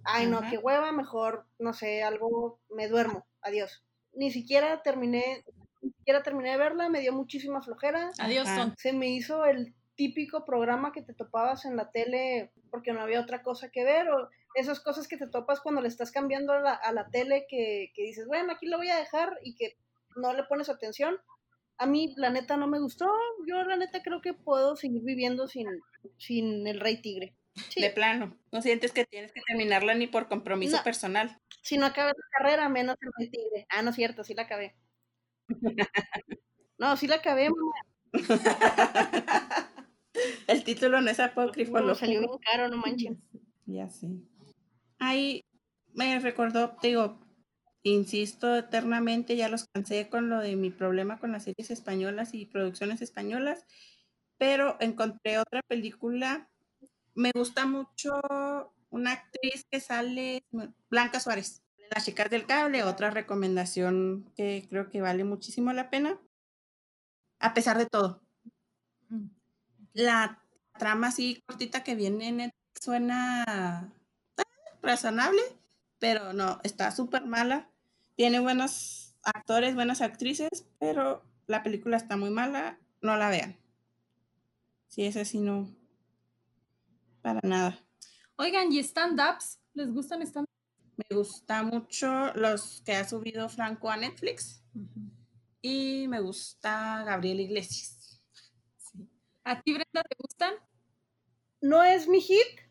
[0.04, 3.82] ay no, qué hueva, mejor, no sé, algo, me duermo, adiós.
[4.12, 5.46] Ni siquiera terminé,
[5.82, 8.12] ni siquiera terminé de verla, me dio muchísima flojera.
[8.20, 13.00] Adiós, Se me hizo el típico programa que te topabas en la tele porque no
[13.00, 16.52] había otra cosa que ver, o esas cosas que te topas cuando le estás cambiando
[16.52, 19.56] a la, a la tele que, que, dices, bueno, aquí lo voy a dejar y
[19.56, 19.78] que
[20.16, 21.18] no le pones atención.
[21.78, 23.06] A mí, la neta, no me gustó.
[23.48, 25.68] Yo, la neta, creo que puedo seguir viviendo sin,
[26.18, 27.36] sin el Rey Tigre.
[27.76, 28.38] De plano.
[28.52, 31.40] No sientes que tienes que terminarla ni por compromiso personal.
[31.62, 33.66] Si no acabas la carrera, menos el Rey Tigre.
[33.70, 34.76] Ah, no es cierto, sí la acabé.
[36.78, 37.50] no, sí la acabé,
[40.48, 41.80] El título no es apócrifo.
[41.80, 43.18] lo salió bien caro, no manches.
[43.66, 44.08] Ya sé.
[45.00, 45.44] Ahí
[45.94, 47.20] me recordó, digo,
[47.90, 52.46] insisto eternamente, ya los cansé con lo de mi problema con las series españolas y
[52.46, 53.66] producciones españolas,
[54.38, 56.50] pero encontré otra película.
[57.14, 58.20] Me gusta mucho
[58.90, 60.44] una actriz que sale,
[60.90, 61.62] Blanca Suárez,
[61.94, 66.20] Las chicas del cable, otra recomendación que creo que vale muchísimo la pena,
[67.40, 68.22] a pesar de todo.
[69.10, 69.28] Mm.
[69.94, 70.44] La
[70.78, 73.92] trama así cortita que viene en suena
[74.38, 74.44] eh,
[74.82, 75.42] razonable,
[76.00, 77.70] pero no, está súper mala.
[78.16, 83.58] Tiene buenos actores, buenas actrices, pero la película está muy mala, no la vean.
[84.88, 85.76] Si es así, no.
[87.22, 87.78] Para nada.
[88.38, 89.60] Oigan, ¿y stand-ups?
[89.74, 90.48] ¿Les gustan stand
[90.96, 94.64] Me gusta mucho los que ha subido Franco a Netflix.
[95.62, 98.22] Y me gusta Gabriel Iglesias.
[99.44, 100.54] ¿A ti, Brenda, te gustan?
[101.60, 102.62] No es mi hit,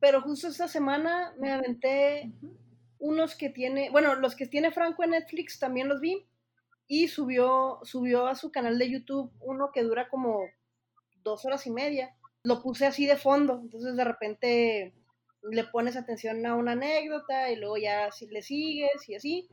[0.00, 2.32] pero justo esta semana me aventé
[2.98, 6.26] unos que tiene, bueno, los que tiene Franco en Netflix también los vi
[6.86, 10.40] y subió, subió a su canal de YouTube uno que dura como
[11.22, 12.14] dos horas y media.
[12.42, 14.94] Lo puse así de fondo, entonces de repente
[15.42, 19.48] le pones atención a una anécdota y luego ya si le sigues y así.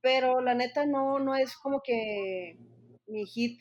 [0.00, 2.56] Pero la neta no, no es como que
[3.06, 3.60] mi hit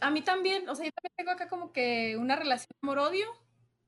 [0.00, 3.26] a mí también, o sea, yo también tengo acá como que una relación amor-odio,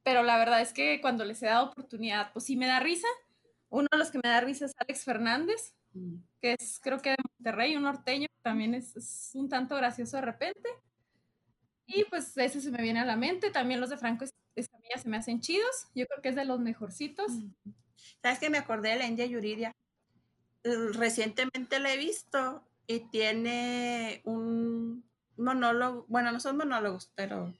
[0.03, 3.09] pero la verdad es que cuando les he dado oportunidad, pues sí me da risa.
[3.71, 6.17] Uno de los que me da risa es Alex Fernández, mm.
[6.41, 10.69] que es creo que de Monterrey, un norteño, también es, un tanto gracioso de repente.
[11.87, 13.51] Y pues ese se me viene a la mente.
[13.51, 15.89] También los de Franco Escamilla se me hacen chidos.
[15.95, 17.31] Yo creo que es de los mejorcitos.
[17.31, 17.53] Mm.
[18.23, 19.73] ¿Sabes que me acordé de la India Yuridia?
[20.65, 27.55] Recientemente la he visto y tiene un monólogo, bueno, no son monólogos, pero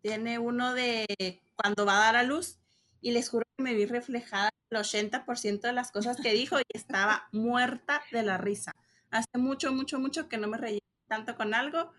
[0.00, 1.06] tiene uno de
[1.54, 2.58] cuando va a dar a luz
[3.00, 6.64] y les juro que me vi reflejada el 80% de las cosas que dijo y
[6.68, 8.74] estaba muerta de la risa.
[9.10, 11.92] Hace mucho, mucho, mucho que no me reí tanto con algo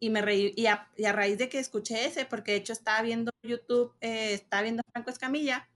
[0.00, 3.30] y me reí, y a, raíz de que escuché ese, porque de hecho estaba viendo
[3.42, 5.68] YouTube, eh, estaba viendo Franco Escamilla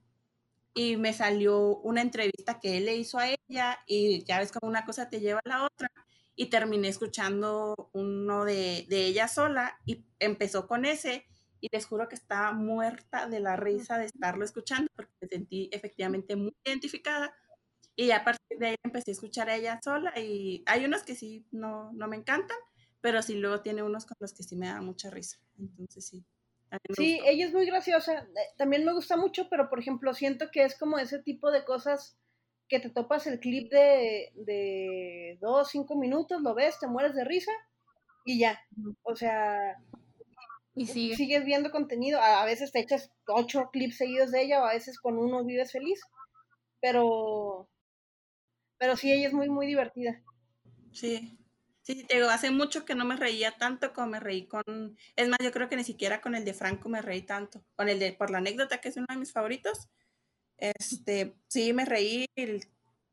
[0.73, 4.69] y me salió una entrevista que él le hizo a ella y ya ves como
[4.69, 5.91] una cosa te lleva a la otra
[6.35, 11.25] y terminé escuchando uno de, de, ella sola y empezó con ese
[11.59, 16.35] y les juro que estaba muerta de la risa de estarlo escuchando porque sentí efectivamente
[16.35, 17.33] muy identificada
[17.95, 21.15] y a partir de ahí empecé a escuchar a ella sola y hay unos que
[21.15, 22.57] sí no, no me encantan,
[23.01, 26.23] pero sí luego tiene unos con los que sí me da mucha risa, entonces sí.
[26.95, 30.63] Sí, ella es muy graciosa, eh, también me gusta mucho, pero por ejemplo siento que
[30.63, 32.19] es como ese tipo de cosas
[32.67, 37.25] que te topas el clip de, de dos, cinco minutos, lo ves, te mueres de
[37.25, 37.51] risa
[38.23, 38.61] y ya.
[39.01, 39.81] O sea,
[40.75, 42.21] y sigues viendo contenido.
[42.21, 45.71] A, veces te echas ocho clips seguidos de ella o a veces con uno vives
[45.71, 45.99] feliz.
[46.79, 47.69] Pero,
[48.77, 50.21] pero sí, ella es muy, muy divertida.
[50.93, 51.35] Sí.
[51.81, 54.97] Sí, sí, te digo, hace mucho que no me reía tanto como me reí con.
[55.15, 57.63] Es más, yo creo que ni siquiera con el de Franco me reí tanto.
[57.75, 59.89] Con el de Por la anécdota, que es uno de mis favoritos.
[60.57, 62.25] Este, sí, me reí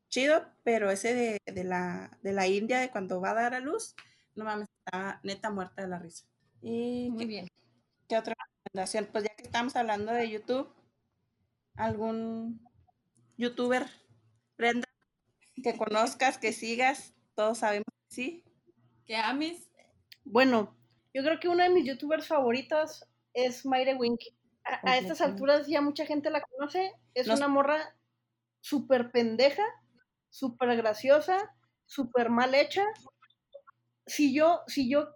[0.09, 3.59] chido, pero ese de, de, la, de la India, de cuando va a dar a
[3.59, 3.95] luz,
[4.35, 6.25] no mames, está neta muerta de la risa.
[6.61, 7.47] Y Muy bien.
[8.07, 8.33] ¿Qué otra
[8.65, 9.07] recomendación?
[9.11, 10.73] Pues ya que estamos hablando de YouTube,
[11.75, 12.61] algún
[13.37, 13.85] youtuber,
[14.57, 14.87] Brenda,
[15.63, 18.43] que conozcas, que sigas, todos sabemos que sí.
[19.05, 19.69] ¿Qué ames?
[20.23, 20.75] Bueno,
[21.13, 24.19] yo creo que una de mis youtubers favoritas es Mayre Wink.
[24.63, 26.91] A, a estas alturas ya mucha gente la conoce.
[27.13, 27.95] Es Nos- una morra
[28.59, 29.63] súper pendeja,
[30.29, 32.83] súper graciosa, súper mal hecha.
[34.05, 35.15] Si yo, si yo,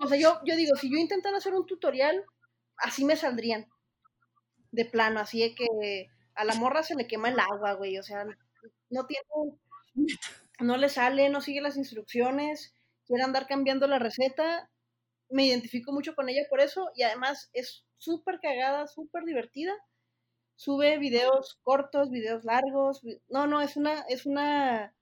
[0.00, 2.24] o sea, yo, yo digo, si yo intentara hacer un tutorial,
[2.78, 3.66] así me saldrían.
[4.70, 7.98] De plano, así de que a la morra se le quema el agua, güey.
[7.98, 8.24] O sea,
[8.90, 9.24] no tiene,
[10.60, 12.74] no le sale, no sigue las instrucciones,
[13.06, 14.70] quiere andar cambiando la receta.
[15.28, 19.74] Me identifico mucho con ella por eso y además es súper cagada, súper divertida.
[20.56, 23.02] Sube videos cortos, videos largos.
[23.28, 24.94] No, no, es una, es una,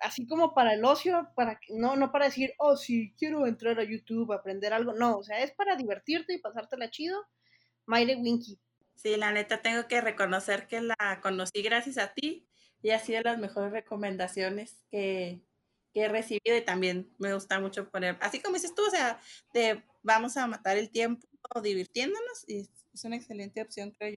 [0.00, 3.84] así como para el ocio, para no, no para decir, oh, sí, quiero entrar a
[3.84, 4.92] YouTube aprender algo.
[4.92, 7.26] No, o sea, es para divertirte y pasártela chido.
[7.86, 8.58] Mayre Winky.
[8.96, 12.46] Sí, la neta tengo que reconocer que la conocí gracias a ti
[12.82, 15.40] y ha sido las mejores recomendaciones que,
[15.92, 19.20] que he recibido y también me gusta mucho poner, así como dices tú, o sea,
[19.52, 21.26] de vamos a matar el tiempo
[21.62, 24.16] divirtiéndonos y es una excelente opción, creo yo.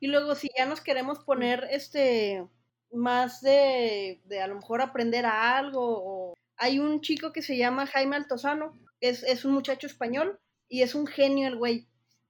[0.00, 2.46] Y luego si ya nos queremos poner este
[2.92, 7.86] más de, de a lo mejor aprender a algo, hay un chico que se llama
[7.86, 11.88] Jaime Altozano, es, es un muchacho español y es un genio el güey.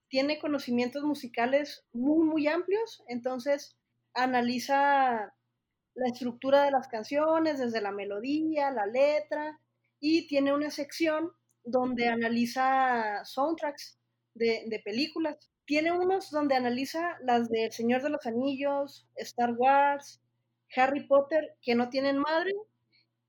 [0.08, 3.76] Tiene conocimientos musicales muy, muy amplios, entonces
[4.14, 5.34] analiza
[5.94, 9.60] la estructura de las canciones, desde la melodía, la letra,
[10.00, 11.32] y tiene una sección
[11.64, 13.98] donde analiza soundtracks
[14.34, 15.50] de, de películas.
[15.64, 20.20] Tiene unos donde analiza las de El Señor de los Anillos, Star Wars,
[20.76, 22.52] Harry Potter, que no tienen madre.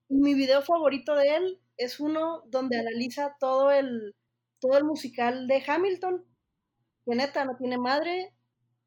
[0.10, 4.16] Y mi video favorito de él es uno donde analiza todo el,
[4.60, 6.26] todo el musical de Hamilton,
[7.06, 8.34] que neta no tiene madre.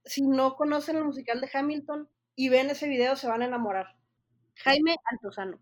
[0.04, 3.96] Si no conocen el musical de Hamilton y ven ese video, se van a enamorar.
[4.56, 5.60] Jaime Altozano.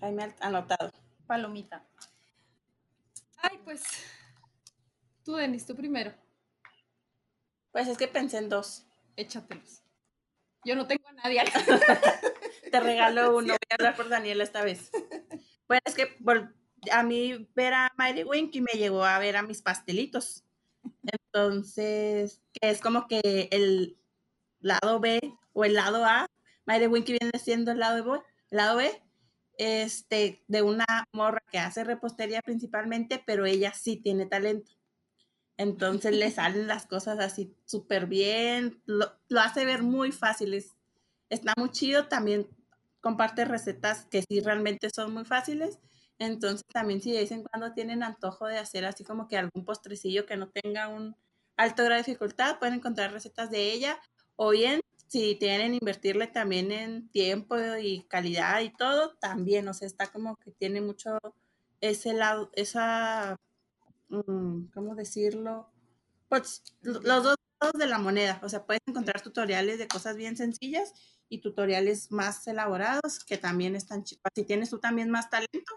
[0.00, 0.92] Jaime Alt- anotado.
[1.26, 1.86] Palomita.
[3.42, 3.82] Ay, pues.
[5.24, 6.12] Tú, Denis, tú primero.
[7.72, 8.84] Pues es que pensé en dos.
[9.16, 9.82] Échatelos.
[10.68, 11.42] Yo no tengo a nadie.
[12.70, 14.90] Te regalo uno, voy a hablar por Daniela esta vez.
[15.66, 16.52] Bueno, es que vol-
[16.92, 20.44] a mí ver a Mary Winky me llegó a ver a mis pastelitos.
[21.10, 23.98] Entonces, que es como que el
[24.60, 25.20] lado B
[25.54, 26.26] o el lado A,
[26.66, 29.02] Mary Winky viene siendo el lado B, el lado B,
[29.56, 34.72] este, de una morra que hace repostería principalmente, pero ella sí tiene talento.
[35.58, 40.76] Entonces le salen las cosas así súper bien, lo, hace ver muy fácil, es-
[41.30, 42.48] está muy chido, también
[43.00, 45.78] comparte recetas que sí realmente son muy fáciles.
[46.18, 49.64] Entonces también si de vez en cuando tienen antojo de hacer así como que algún
[49.64, 51.16] postrecillo que no tenga un
[51.56, 54.00] alto grado de dificultad, pueden encontrar recetas de ella.
[54.36, 59.86] O bien, si tienen invertirle también en tiempo y calidad y todo, también, o sea,
[59.86, 61.18] está como que tiene mucho
[61.80, 63.36] ese lado, esa,
[64.08, 65.70] ¿cómo decirlo?
[66.28, 70.16] Pues lo- los dos lados de la moneda, o sea, puedes encontrar tutoriales de cosas
[70.16, 70.92] bien sencillas
[71.28, 74.22] y tutoriales más elaborados que también están chidos.
[74.34, 75.74] Si tienes tú también más talento,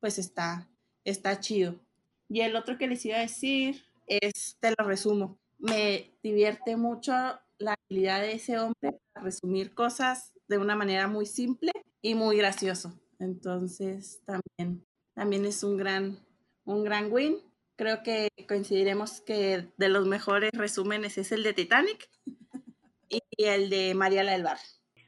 [0.00, 0.68] pues está,
[1.04, 1.80] está chido.
[2.28, 7.12] Y el otro que les iba a decir es, te lo resumo, me divierte mucho
[7.58, 12.36] la habilidad de ese hombre para resumir cosas de una manera muy simple y muy
[12.38, 12.98] gracioso.
[13.18, 16.18] Entonces también, también es un gran,
[16.64, 17.38] un gran win.
[17.76, 22.08] Creo que coincidiremos que de los mejores resúmenes es el de Titanic
[23.08, 24.58] y el de Mariela del Bar.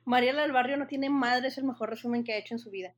[0.05, 2.71] Mariela del Barrio no tiene madre, es el mejor resumen que ha hecho en su
[2.71, 2.95] vida.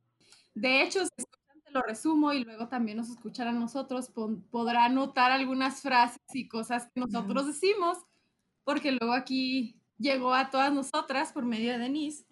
[0.53, 4.41] De hecho, si escuchan, te lo resumo y luego también nos escuchan a nosotros, pon-
[4.49, 7.97] podrá notar algunas frases y cosas que nosotros decimos,
[8.63, 12.25] porque luego aquí llegó a todas nosotras por medio de Denise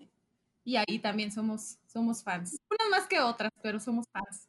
[0.63, 2.57] y ahí también somos, somos fans.
[2.69, 4.47] Unas más que otras, pero somos fans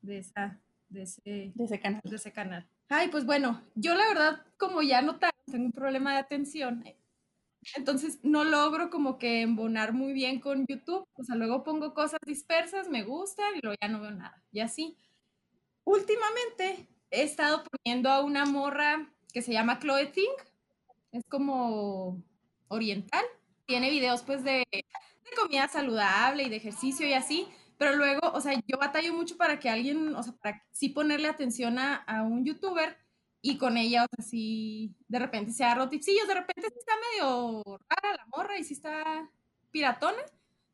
[0.00, 0.60] de, esa,
[0.96, 2.00] de, ese, de ese canal.
[2.02, 2.66] de ese canal.
[2.88, 6.84] Ay, pues bueno, yo la verdad, como ya notaron, tengo un problema de atención.
[7.74, 11.04] Entonces no logro como que embonar muy bien con YouTube.
[11.14, 14.42] O sea, luego pongo cosas dispersas, me gustan y luego ya no veo nada.
[14.52, 14.96] Y así.
[15.84, 20.12] Últimamente he estado poniendo a una morra que se llama Chloe.
[21.12, 22.22] Es como
[22.68, 23.24] oriental.
[23.66, 24.84] Tiene videos pues de, de
[25.36, 27.48] comida saludable y de ejercicio y así.
[27.78, 31.28] Pero luego, o sea, yo batallo mucho para que alguien, o sea, para sí ponerle
[31.28, 32.96] atención a, a un youtuber
[33.42, 37.62] y con ella, o sea, sí, de repente se agarró tipsillos, de repente está medio
[37.88, 39.30] rara la morra y sí está
[39.70, 40.22] piratona,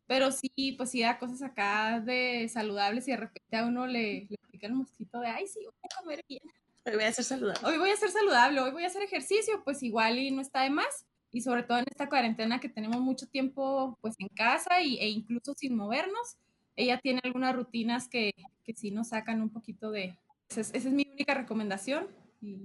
[0.06, 4.26] pero sí, pues sí da cosas acá de saludables y de repente a uno le,
[4.28, 6.42] le pica el mosquito de, ay, sí, voy a comer bien.
[6.84, 7.60] Hoy voy a ser saludable.
[7.68, 10.62] Hoy voy a ser saludable, hoy voy a hacer ejercicio, pues igual y no está
[10.62, 11.06] de más.
[11.30, 15.08] Y sobre todo en esta cuarentena que tenemos mucho tiempo pues en casa y, e
[15.08, 16.36] incluso sin movernos,
[16.76, 18.32] ella tiene algunas rutinas que,
[18.64, 20.16] que sí nos sacan un poquito de...
[20.48, 22.08] Esa es, esa es mi única recomendación.
[22.40, 22.56] Y,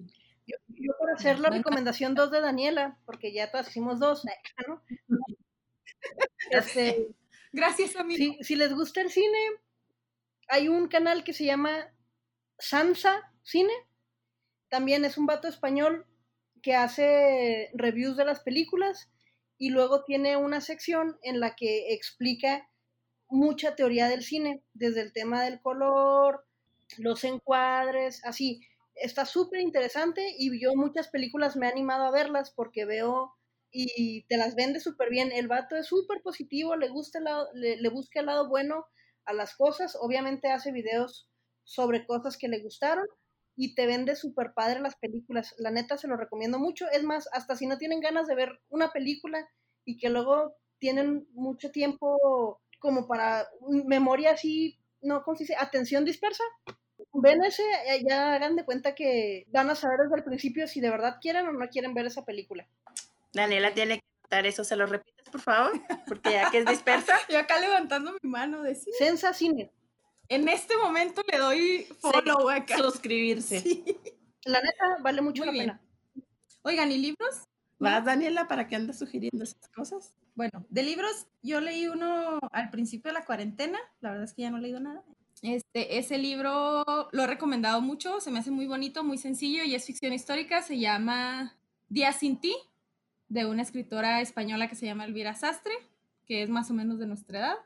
[0.46, 4.24] Yo, yo por hacer la recomendación dos de Daniela, porque ya todas hicimos dos,
[4.68, 4.82] ¿no?
[6.52, 7.08] Este,
[7.52, 8.16] gracias a mí.
[8.16, 9.38] si, si les gusta el cine,
[10.48, 11.94] hay un canal que se llama
[12.58, 13.74] Sansa Cine.
[14.70, 16.06] También es un vato español
[16.62, 19.10] que hace reviews de las películas
[19.58, 22.70] y luego tiene una sección en la que explica
[23.30, 26.46] mucha teoría del cine, desde el tema del color,
[26.98, 28.62] los encuadres, así.
[28.96, 33.34] Está súper interesante y yo muchas películas me he animado a verlas porque veo
[33.72, 35.32] y te las vende súper bien.
[35.32, 38.86] El vato es súper positivo, le, gusta el lado- le, le busca el lado bueno
[39.26, 39.96] a las cosas.
[40.00, 41.30] Obviamente hace videos
[41.64, 43.06] sobre cosas que le gustaron
[43.56, 45.54] y te vende súper padre las películas.
[45.58, 46.86] La neta se lo recomiendo mucho.
[46.92, 49.48] Es más, hasta si no tienen ganas de ver una película
[49.86, 53.46] y que luego tienen mucho tiempo como para
[53.86, 55.58] memoria así, no, ¿cómo se dice?
[55.60, 56.44] Atención dispersa.
[57.12, 60.80] Ven ese, eh, ya hagan de cuenta que van a saber desde el principio si
[60.80, 62.66] de verdad quieren o no quieren ver esa película.
[63.34, 64.64] Daniela tiene que notar eso.
[64.64, 65.74] ¿Se lo repites, por favor?
[66.08, 67.14] Porque ya que es dispersa.
[67.30, 68.94] Yo acá levantando mi mano, decir.
[68.98, 69.70] Sensa Cine.
[70.30, 72.78] En este momento le doy follow acá.
[72.78, 73.60] Suscribirse.
[73.60, 73.84] Sí.
[74.46, 75.66] La neta, vale mucho Muy la bien.
[75.66, 75.82] pena.
[76.64, 77.44] Oigan, ¿y libros?
[77.80, 80.14] ¿Vas, Daniela, para que andas sugiriendo esas cosas?
[80.36, 84.44] Bueno, de libros, yo leí uno al principio de la cuarentena, la verdad es que
[84.44, 85.04] ya no he leído nada.
[85.44, 89.76] Este, ese libro lo he recomendado mucho, se me hace muy bonito, muy sencillo y
[89.76, 91.56] es ficción histórica, se llama
[91.90, 92.56] Días sin ti,
[93.30, 95.74] de una escritora española que se llama Elvira Sastre,
[96.26, 97.58] que es más o menos de nuestra edad.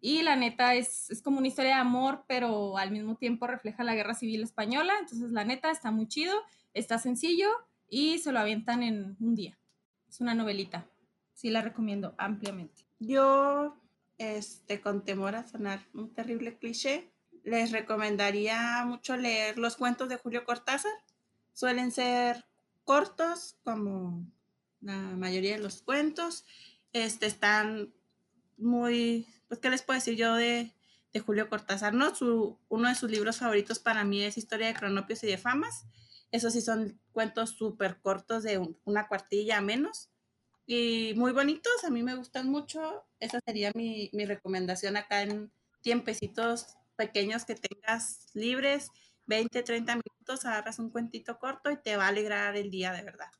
[0.00, 3.82] Y la neta es, es como una historia de amor, pero al mismo tiempo refleja
[3.82, 6.34] la guerra civil española, entonces la neta está muy chido,
[6.74, 7.48] está sencillo
[7.92, 9.56] y se lo avientan en un día.
[10.08, 10.88] Es una novelita
[11.42, 12.86] sí la recomiendo ampliamente.
[13.00, 13.76] Yo,
[14.16, 17.10] este, con temor a sonar un terrible cliché,
[17.42, 20.92] les recomendaría mucho leer los cuentos de Julio Cortázar.
[21.52, 22.44] Suelen ser
[22.84, 24.24] cortos, como
[24.80, 26.44] la mayoría de los cuentos.
[26.92, 27.92] Este, están
[28.56, 30.72] muy, pues, ¿qué les puedo decir yo de,
[31.12, 31.92] de Julio Cortázar?
[31.92, 32.14] ¿no?
[32.14, 35.86] Su, uno de sus libros favoritos para mí es Historia de Cronopios y de Famas.
[36.32, 40.10] Esos sí son cuentos súper cortos de un- una cuartilla a menos
[40.66, 43.04] y muy bonitos, a mí me gustan mucho.
[43.20, 45.52] Esa sería mi, mi recomendación acá en
[45.82, 48.88] tiempecitos pequeños que tengas libres,
[49.26, 53.02] 20, 30 minutos, agarras un cuentito corto y te va a alegrar el día de
[53.02, 53.30] verdad.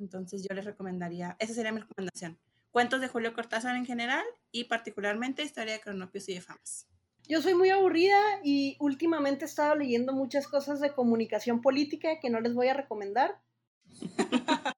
[0.00, 2.40] Entonces yo les recomendaría, esa sería mi recomendación.
[2.72, 6.89] Cuentos de Julio Cortázar en general y particularmente Historia de Cronopios y de Famas.
[7.30, 12.28] Yo soy muy aburrida y últimamente he estado leyendo muchas cosas de comunicación política que
[12.28, 13.40] no les voy a recomendar.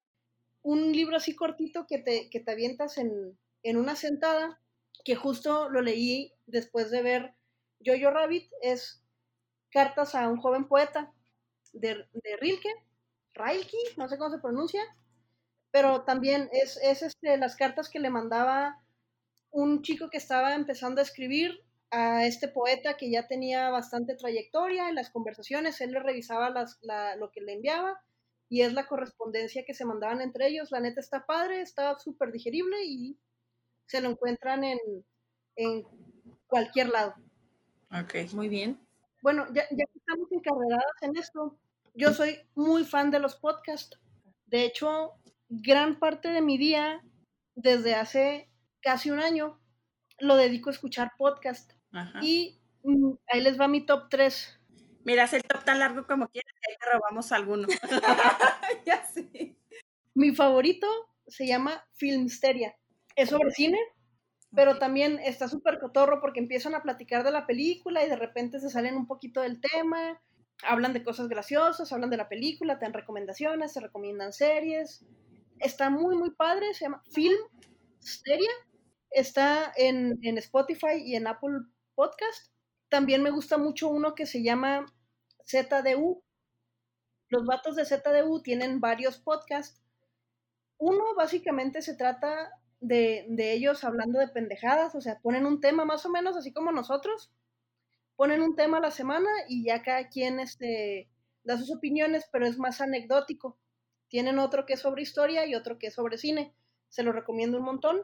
[0.62, 4.60] Un libro así cortito que te, que te avientas en, en una sentada,
[5.02, 7.34] que justo lo leí después de ver
[7.86, 9.02] Jojo Rabbit, es
[9.70, 11.10] Cartas a un joven poeta
[11.72, 12.74] de, de Rilke,
[13.32, 14.82] Rilke, no sé cómo se pronuncia,
[15.70, 18.84] pero también es, es este, las cartas que le mandaba
[19.50, 24.88] un chico que estaba empezando a escribir a este poeta que ya tenía bastante trayectoria
[24.88, 28.00] en las conversaciones, él le revisaba las, la- lo que le enviaba
[28.48, 30.70] y es la correspondencia que se mandaban entre ellos.
[30.72, 33.18] La neta está padre, está súper digerible y
[33.86, 34.78] se lo encuentran en,
[35.56, 35.84] en
[36.46, 37.14] cualquier lado.
[37.92, 38.32] Ok.
[38.32, 38.78] Muy bien.
[39.22, 41.58] Bueno, ya, ya que estamos encarreradas en esto,
[41.94, 43.98] yo soy muy fan de los podcasts.
[44.46, 45.12] De hecho,
[45.48, 47.02] gran parte de mi día,
[47.54, 49.60] desde hace casi un año,
[50.18, 51.72] lo dedico a escuchar podcast.
[51.92, 52.20] Ajá.
[52.22, 54.60] Y mm, ahí les va mi top 3.
[55.04, 57.66] Mira, haz el top tan largo como quieras ahí te robamos alguno.
[58.86, 59.56] ya sé.
[60.14, 60.86] Mi favorito
[61.26, 62.76] se llama Filmsteria.
[63.16, 63.78] Es sobre cine,
[64.54, 68.60] pero también está súper cotorro porque empiezan a platicar de la película y de repente
[68.60, 70.20] se salen un poquito del tema,
[70.62, 75.04] hablan de cosas graciosas, hablan de la película, te dan recomendaciones, te recomiendan series.
[75.58, 78.50] Está muy, muy padre, se llama Filmsteria.
[79.10, 81.60] Está en, en Spotify y en Apple
[81.94, 82.52] Podcast.
[82.88, 84.86] También me gusta mucho uno que se llama
[85.46, 86.22] ZDU.
[87.28, 89.82] Los vatos de ZDU tienen varios podcasts.
[90.78, 95.84] Uno básicamente se trata de, de, ellos hablando de pendejadas, o sea, ponen un tema
[95.84, 97.30] más o menos así como nosotros,
[98.16, 101.08] ponen un tema a la semana y ya cada quien este,
[101.44, 103.56] da sus opiniones, pero es más anecdótico.
[104.08, 106.54] Tienen otro que es sobre historia y otro que es sobre cine.
[106.88, 108.02] Se lo recomiendo un montón.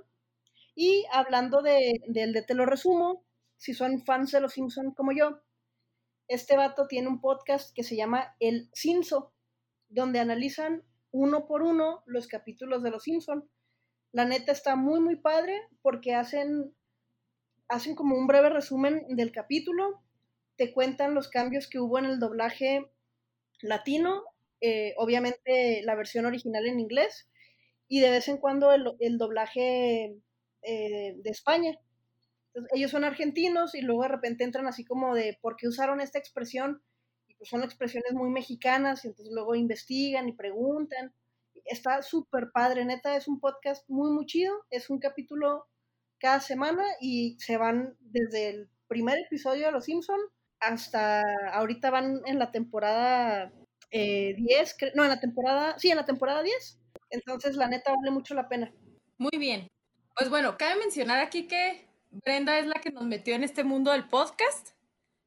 [0.75, 3.25] Y hablando de, del de Te lo resumo,
[3.59, 5.41] si son fans de Los Simpson como yo,
[6.29, 9.33] este vato tiene un podcast que se llama El Cinso,
[9.89, 13.49] donde analizan uno por uno los capítulos de Los Simpson.
[14.13, 16.75] La neta está muy, muy padre porque hacen,
[17.69, 20.03] hacen como un breve resumen del capítulo,
[20.57, 22.91] te cuentan los cambios que hubo en el doblaje
[23.63, 24.25] latino,
[24.61, 27.29] eh, obviamente la versión original en inglés,
[27.89, 30.19] y de vez en cuando el, doblaje
[30.63, 31.79] eh, de España.
[32.73, 36.19] Ellos son argentinos y luego de repente entran así como de por qué usaron esta
[36.19, 36.83] expresión
[37.27, 41.13] y pues son expresiones muy mexicanas y entonces luego investigan y preguntan.
[41.65, 44.55] Está súper padre, neta, es un podcast muy, muy chido.
[44.71, 45.67] Es un capítulo
[46.19, 50.19] cada semana y se van desde el primer episodio de Los Simpson
[50.61, 53.53] hasta ahorita van en la temporada
[53.91, 56.81] 10, eh, no, en la temporada, sí, en la temporada 10.
[57.11, 58.73] Entonces, la neta vale mucho la pena.
[59.19, 59.69] Muy bien.
[60.17, 63.93] Pues bueno, cabe mencionar aquí que Brenda es la que nos metió en este mundo
[63.93, 64.71] del podcast.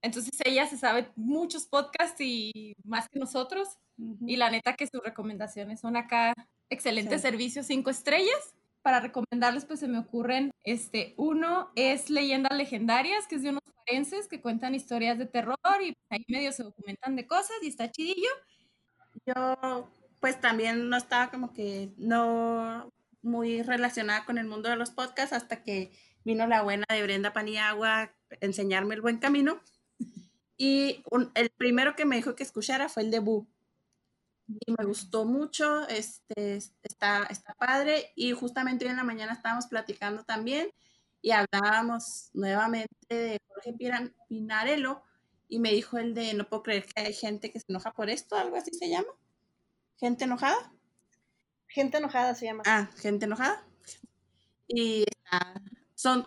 [0.01, 3.77] Entonces ella se sabe muchos podcasts y más que nosotros.
[4.25, 6.33] Y la neta que sus recomendaciones son acá
[6.69, 8.55] excelentes servicios, cinco estrellas.
[8.81, 13.61] Para recomendarles, pues se me ocurren, este, uno es Leyendas Legendarias, que es de unos
[13.75, 17.91] forenses que cuentan historias de terror y ahí medio se documentan de cosas y está
[17.91, 18.29] chidillo.
[19.27, 24.89] Yo, pues también no estaba como que, no, muy relacionada con el mundo de los
[24.89, 25.91] podcasts hasta que
[26.23, 29.61] vino la buena de Brenda Paniagua a enseñarme el buen camino.
[30.57, 31.03] Y
[31.33, 33.47] el primero que me dijo que escuchara fue el de Boo.
[34.47, 38.11] Y me gustó mucho, este, está, está padre.
[38.15, 40.71] Y justamente hoy en la mañana estábamos platicando también
[41.21, 43.75] y hablábamos nuevamente de Jorge
[44.27, 45.03] Pinarello
[45.47, 48.09] y me dijo el de no puedo creer que hay gente que se enoja por
[48.09, 49.09] esto, algo así se llama.
[49.97, 50.73] ¿Gente enojada?
[51.67, 52.63] Gente enojada se llama.
[52.65, 53.63] Ah, gente enojada.
[54.67, 55.05] Y
[56.01, 56.25] son,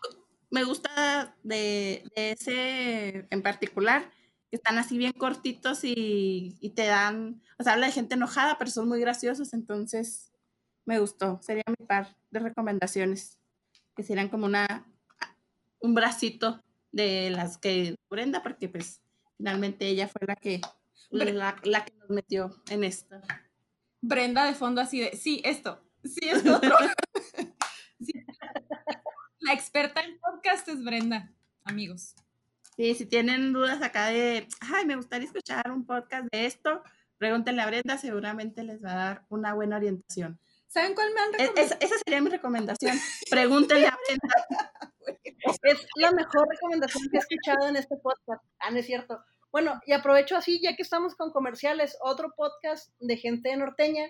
[0.50, 4.08] me gusta de, ese en particular,
[4.50, 8.70] que están así bien cortitos y, te dan, o sea, habla de gente enojada, pero
[8.70, 10.32] son muy graciosos, entonces
[10.84, 11.40] me gustó.
[11.42, 13.40] Sería mi par de recomendaciones,
[13.96, 14.86] que serían como una,
[15.80, 16.62] un bracito
[16.92, 19.00] de las que Brenda, porque pues
[19.36, 20.60] finalmente ella fue la que,
[21.10, 23.16] la, la que nos metió en esto.
[24.00, 26.76] Brenda de fondo así de, sí, esto, sí, esto otro.
[29.44, 31.30] La experta en podcast es Brenda,
[31.64, 32.14] amigos.
[32.76, 36.82] Sí, si tienen dudas acá de, ay, me gustaría escuchar un podcast de esto,
[37.18, 40.40] pregúntenle a Brenda, seguramente les va a dar una buena orientación.
[40.66, 41.78] ¿Saben cuál me han e, recomendado?
[41.78, 42.98] esa sería mi recomendación.
[43.28, 45.28] Pregúntenle a Brenda.
[45.62, 48.42] es la mejor recomendación que he escuchado en este podcast.
[48.60, 49.22] Ah, no es cierto.
[49.52, 54.06] Bueno, y aprovecho así, ya que estamos con comerciales, otro podcast de gente norteña.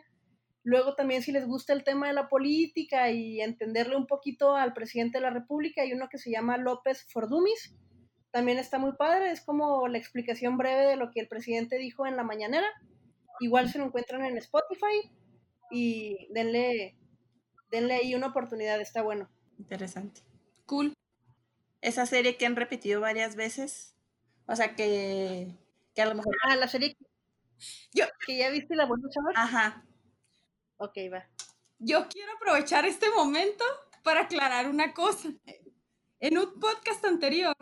[0.64, 4.72] Luego también si les gusta el tema de la política y entenderle un poquito al
[4.72, 7.76] presidente de la República, hay uno que se llama López Fordumis.
[8.30, 12.06] También está muy padre, es como la explicación breve de lo que el presidente dijo
[12.06, 12.66] en la mañanera.
[13.40, 15.12] Igual se lo encuentran en Spotify
[15.70, 16.96] y denle,
[17.70, 19.28] denle ahí una oportunidad, está bueno.
[19.58, 20.22] Interesante.
[20.64, 20.94] Cool.
[21.82, 23.94] Esa serie que han repetido varias veces,
[24.46, 25.54] o sea, que,
[25.94, 26.34] que a lo mejor...
[26.48, 26.96] Ah, la serie
[27.92, 29.34] yo, que ya viste la buena chaval.
[29.36, 29.84] Ajá.
[30.76, 31.24] Ok, va.
[31.78, 33.64] Yo quiero aprovechar este momento
[34.02, 35.30] para aclarar una cosa.
[36.20, 37.54] En un podcast anterior,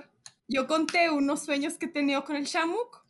[0.49, 3.03] yo conté unos sueños que he tenido con el chamuco.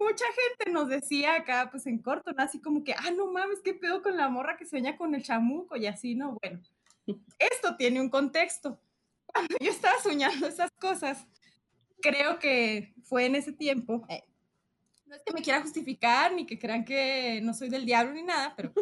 [0.00, 2.42] Mucha gente nos decía acá, pues en corto, ¿no?
[2.42, 5.22] así como que, ah, no mames, ¿qué pedo con la morra que sueña con el
[5.22, 5.76] chamuco?
[5.76, 6.38] Y así, ¿no?
[6.40, 6.60] Bueno,
[7.38, 8.80] esto tiene un contexto.
[9.26, 11.26] Cuando yo estaba soñando esas cosas,
[12.00, 14.06] creo que fue en ese tiempo.
[15.12, 18.22] No es que me quiera justificar ni que crean que no soy del diablo ni
[18.22, 18.72] nada, pero.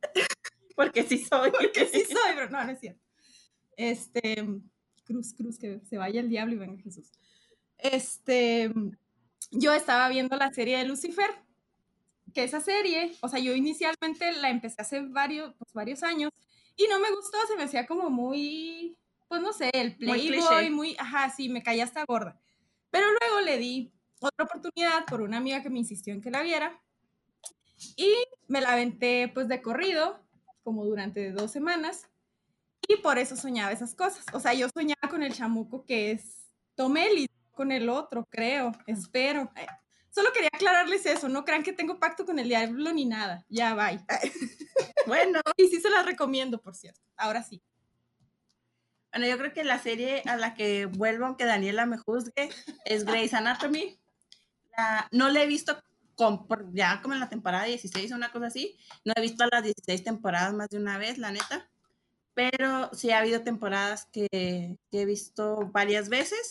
[0.76, 1.50] porque sí soy.
[1.50, 3.02] Porque sí soy, pero no, no es cierto.
[3.76, 4.46] Este.
[5.02, 7.10] Cruz, cruz, que se vaya el diablo y venga Jesús.
[7.78, 8.72] Este.
[9.50, 11.34] Yo estaba viendo la serie de Lucifer,
[12.32, 16.30] que esa serie, o sea, yo inicialmente la empecé hace varios, pues, varios años
[16.76, 18.96] y no me gustó, se me hacía como muy,
[19.26, 22.40] pues no sé, el playboy, muy, muy ajá, sí, me caía hasta gorda.
[22.90, 26.42] Pero luego le di otra oportunidad por una amiga que me insistió en que la
[26.42, 26.80] viera
[27.96, 28.12] y
[28.48, 30.22] me la aventé pues de corrido,
[30.62, 32.08] como durante dos semanas,
[32.88, 34.24] y por eso soñaba esas cosas.
[34.32, 39.50] O sea, yo soñaba con el chamuco que es Tomeli, con el otro, creo, espero.
[40.10, 43.44] Solo quería aclararles eso, no crean que tengo pacto con el diablo ni nada.
[43.48, 44.04] Ya, bye.
[45.06, 45.40] Bueno.
[45.56, 47.00] Y sí se las recomiendo, por cierto.
[47.16, 47.62] Ahora sí.
[49.12, 52.50] Bueno, yo creo que la serie a la que vuelvo, aunque Daniela me juzgue,
[52.84, 53.98] es Grey's Anatomy.
[55.12, 55.76] No la he visto
[56.72, 58.76] ya como en la temporada 16 o una cosa así.
[59.04, 61.68] No he visto las 16 temporadas más de una vez, la neta.
[62.34, 66.50] Pero sí ha habido temporadas que, que he visto varias veces.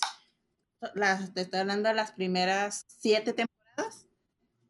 [0.94, 4.08] Las, te estoy hablando de las primeras siete temporadas.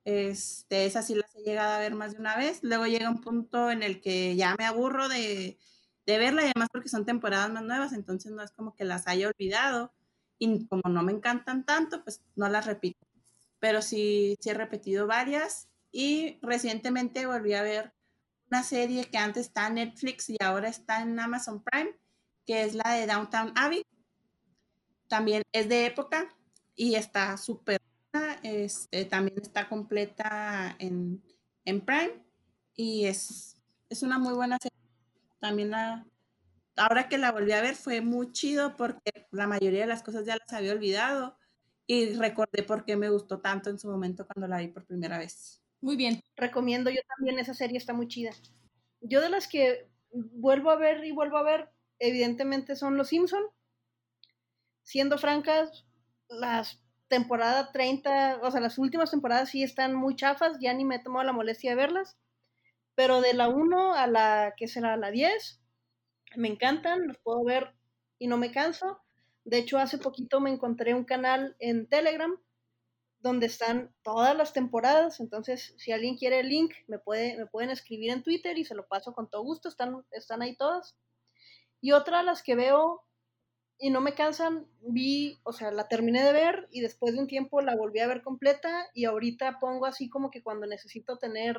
[0.05, 2.59] Este, esas sí las he llegado a ver más de una vez.
[2.63, 5.57] Luego llega un punto en el que ya me aburro de,
[6.05, 9.07] de verla y además porque son temporadas más nuevas, entonces no es como que las
[9.07, 9.93] haya olvidado
[10.37, 13.04] y como no me encantan tanto, pues no las repito.
[13.65, 17.95] Pero sí, sí he repetido varias y recientemente volví a ver
[18.51, 21.89] una serie que antes está en Netflix y ahora está en Amazon Prime,
[22.45, 23.83] que es la de Downtown Abbey.
[25.07, 26.29] También es de época
[26.75, 27.81] y está súper
[28.43, 31.23] este, también está completa en,
[31.65, 32.23] en Prime
[32.75, 33.59] y es,
[33.89, 34.77] es una muy buena serie
[35.39, 36.05] también la,
[36.77, 40.23] ahora que la volví a ver fue muy chido porque la mayoría de las cosas
[40.23, 41.35] ya las había olvidado
[41.87, 45.17] y recordé por qué me gustó tanto en su momento cuando la vi por primera
[45.17, 45.61] vez.
[45.81, 46.21] Muy bien.
[46.35, 48.31] Recomiendo yo también esa serie, está muy chida.
[49.01, 51.69] Yo de las que vuelvo a ver y vuelvo a ver,
[51.99, 53.43] evidentemente son Los Simpson.
[54.83, 55.85] Siendo francas,
[56.27, 60.95] las temporadas 30, o sea, las últimas temporadas sí están muy chafas, ya ni me
[60.95, 62.17] he tomado la molestia de verlas
[62.95, 65.61] pero de la 1 a la, que será la 10,
[66.37, 67.75] me encantan, los puedo ver
[68.17, 69.01] y no me canso.
[69.45, 72.35] De hecho, hace poquito me encontré un canal en Telegram
[73.19, 77.71] donde están todas las temporadas, entonces si alguien quiere el link, me, puede, me pueden
[77.71, 80.95] escribir en Twitter y se lo paso con todo gusto, están, están ahí todas.
[81.81, 83.03] Y otra, las que veo
[83.77, 87.27] y no me cansan, vi, o sea, la terminé de ver y después de un
[87.27, 91.57] tiempo la volví a ver completa y ahorita pongo así como que cuando necesito tener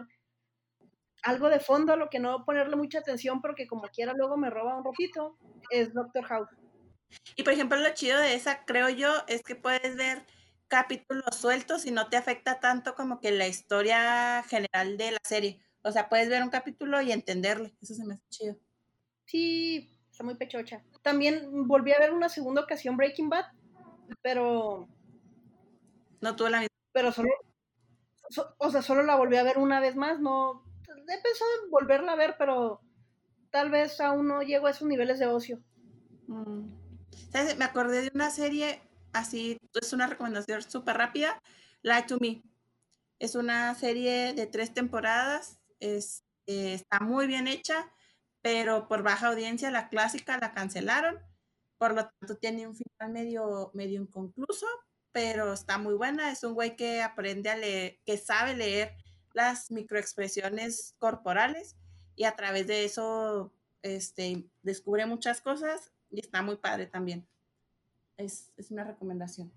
[1.23, 4.51] algo de fondo a lo que no ponerle mucha atención porque como quiera luego me
[4.51, 5.37] roba un ratito,
[5.71, 6.49] es Doctor House.
[7.37, 10.25] Y por ejemplo, lo chido de esa, creo yo, es que puedes ver
[10.69, 15.61] capítulos sueltos y no te afecta tanto como que la historia general de la serie.
[15.83, 17.77] O sea, puedes ver un capítulo y entenderle.
[17.81, 18.57] Eso se me hace chido.
[19.25, 20.83] Sí, está muy pechocha.
[21.03, 23.47] También volví a ver una segunda ocasión Breaking Bad,
[24.23, 24.89] pero...
[26.21, 26.75] No tuve la misma.
[26.93, 27.31] Pero solo...
[28.59, 32.13] o sea, solo la volví a ver una vez más, no, he pensado en volverla
[32.13, 32.81] a ver, pero
[33.51, 35.61] tal vez aún no llego a esos niveles de ocio.
[36.27, 36.86] Mm.
[37.59, 38.81] Me acordé de una serie
[39.13, 41.41] así, es una recomendación súper rápida,
[41.83, 42.43] Lie to Me.
[43.19, 47.91] Es una serie de tres temporadas, es, eh, está muy bien hecha,
[48.43, 51.19] pero por baja audiencia la clásica la cancelaron,
[51.79, 54.67] por lo tanto tiene un final medio, medio inconcluso,
[55.13, 56.31] pero está muy buena.
[56.31, 58.95] Es un güey que aprende a leer, que sabe leer
[59.33, 61.77] las microexpresiones corporales
[62.17, 63.53] y a través de eso
[63.83, 67.27] este, descubre muchas cosas y está muy padre también.
[68.17, 69.53] Es, una recomendación.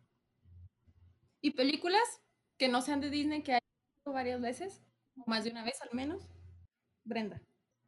[1.42, 2.22] ¿Y películas
[2.58, 3.60] que no sean de Disney que hay
[4.06, 4.82] varias veces?
[5.26, 6.30] más de una vez al menos?
[7.04, 7.42] Brenda.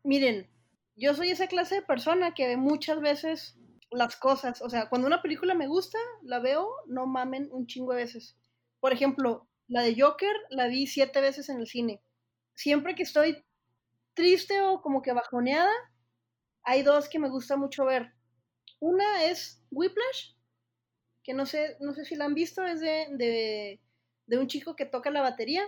[0.04, 0.50] Miren,
[0.96, 3.58] yo soy esa clase de persona que ve muchas veces
[3.90, 4.62] las cosas.
[4.62, 8.38] O sea, cuando una película me gusta, la veo, no mamen un chingo de veces.
[8.80, 12.02] Por ejemplo, la de Joker la vi siete veces en el cine.
[12.56, 13.44] Siempre que estoy
[14.14, 15.72] triste o como que bajoneada,
[16.64, 18.14] hay dos que me gusta mucho ver.
[18.80, 20.34] Una es Whiplash,
[21.24, 23.80] que no sé, no sé si la han visto, es de,
[24.28, 25.64] de, un chico que toca la batería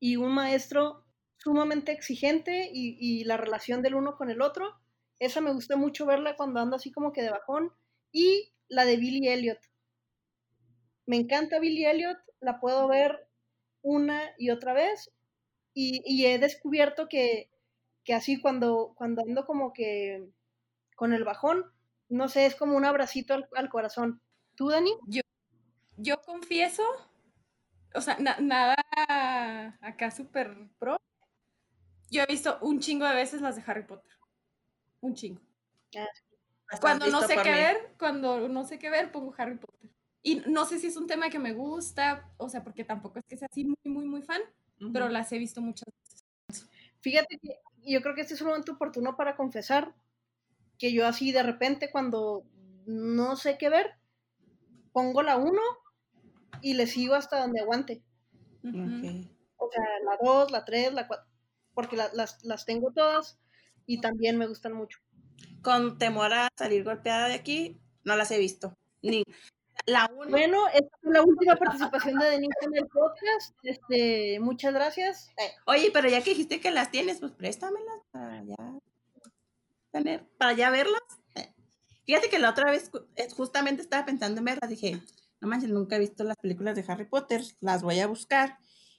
[0.00, 1.04] y un maestro
[1.36, 4.74] sumamente exigente y, y, la relación del uno con el otro.
[5.18, 7.72] Esa me gusta mucho verla cuando ando así como que de bajón.
[8.12, 9.60] Y la de Billy Elliot.
[11.06, 13.28] Me encanta Billy Elliot, la puedo ver
[13.82, 15.12] una y otra vez
[15.78, 17.50] y, he descubierto que,
[18.08, 20.26] así cuando, cuando ando como que
[20.96, 21.70] con el bajón,
[22.08, 24.20] no sé, es como un abracito al, corazón.
[24.56, 24.90] ¿Tú, Dani?
[25.06, 25.20] Yo,
[25.96, 26.82] yo confieso,
[27.94, 28.74] o sea, nada
[29.80, 30.96] acá súper pro.
[32.10, 34.12] Yo he visto un chingo de veces las de Harry Potter.
[35.00, 35.40] Un chingo.
[35.96, 39.90] Ah, cuando no sé qué ver, cuando no sé qué ver, pongo Harry Potter.
[40.22, 43.24] Y no sé si es un tema que me gusta, o sea, porque tampoco es
[43.26, 44.40] que sea así muy, muy, muy fan,
[44.92, 45.88] pero las he visto muchas
[46.48, 46.68] veces.
[47.00, 49.94] Fíjate que yo creo que este es un momento oportuno para confesar
[50.78, 52.44] que yo así de repente cuando
[52.86, 53.94] no sé qué ver,
[54.92, 55.60] pongo la 1
[56.62, 58.02] y le sigo hasta donde aguante.
[58.62, 61.26] O sea, la 2, la 3, la 4,
[61.74, 63.38] porque las, las tengo todas
[63.86, 64.98] y también me gustan mucho.
[65.62, 68.76] Con temor a salir golpeada de aquí, no las he visto.
[69.02, 69.22] Ni,
[69.84, 73.54] la Bueno, esta fue la última participación de Denise en el podcast.
[73.62, 75.30] Este, muchas gracias.
[75.66, 78.56] Oye, pero ya que dijiste que las tienes, pues préstamelas para ya
[79.96, 81.02] tener, para ya verlas.
[81.34, 81.52] Eh,
[82.04, 82.90] Fíjate que la otra vez
[83.36, 85.00] justamente estaba pensando en verlas, dije,
[85.40, 88.58] no manches, nunca he visto las películas de Harry Potter, las voy a buscar.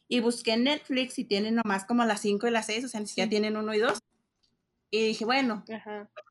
[0.10, 3.02] Y busqué en Netflix y tienen nomás como las 5 y las 6, o sea,
[3.02, 4.00] ni siquiera tienen uno y dos.
[4.90, 5.66] Y dije, bueno,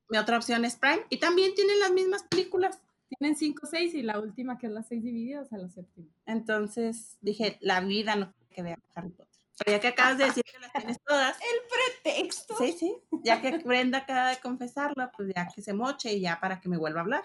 [0.08, 1.02] mi otra opción es Prime.
[1.10, 2.80] Y también tienen las mismas películas.
[3.18, 6.08] Tienen 5 6 y la última que es las 6 divididas a la séptima.
[6.24, 9.35] Entonces dije, la vida no que vea Harry Potter.
[9.58, 11.36] Pero ya que acabas de decir que las tienes todas.
[11.36, 12.56] El pretexto.
[12.58, 12.96] Sí, sí.
[13.24, 16.68] Ya que Brenda acaba de confesarlo, pues ya que se moche y ya para que
[16.68, 17.24] me vuelva a hablar.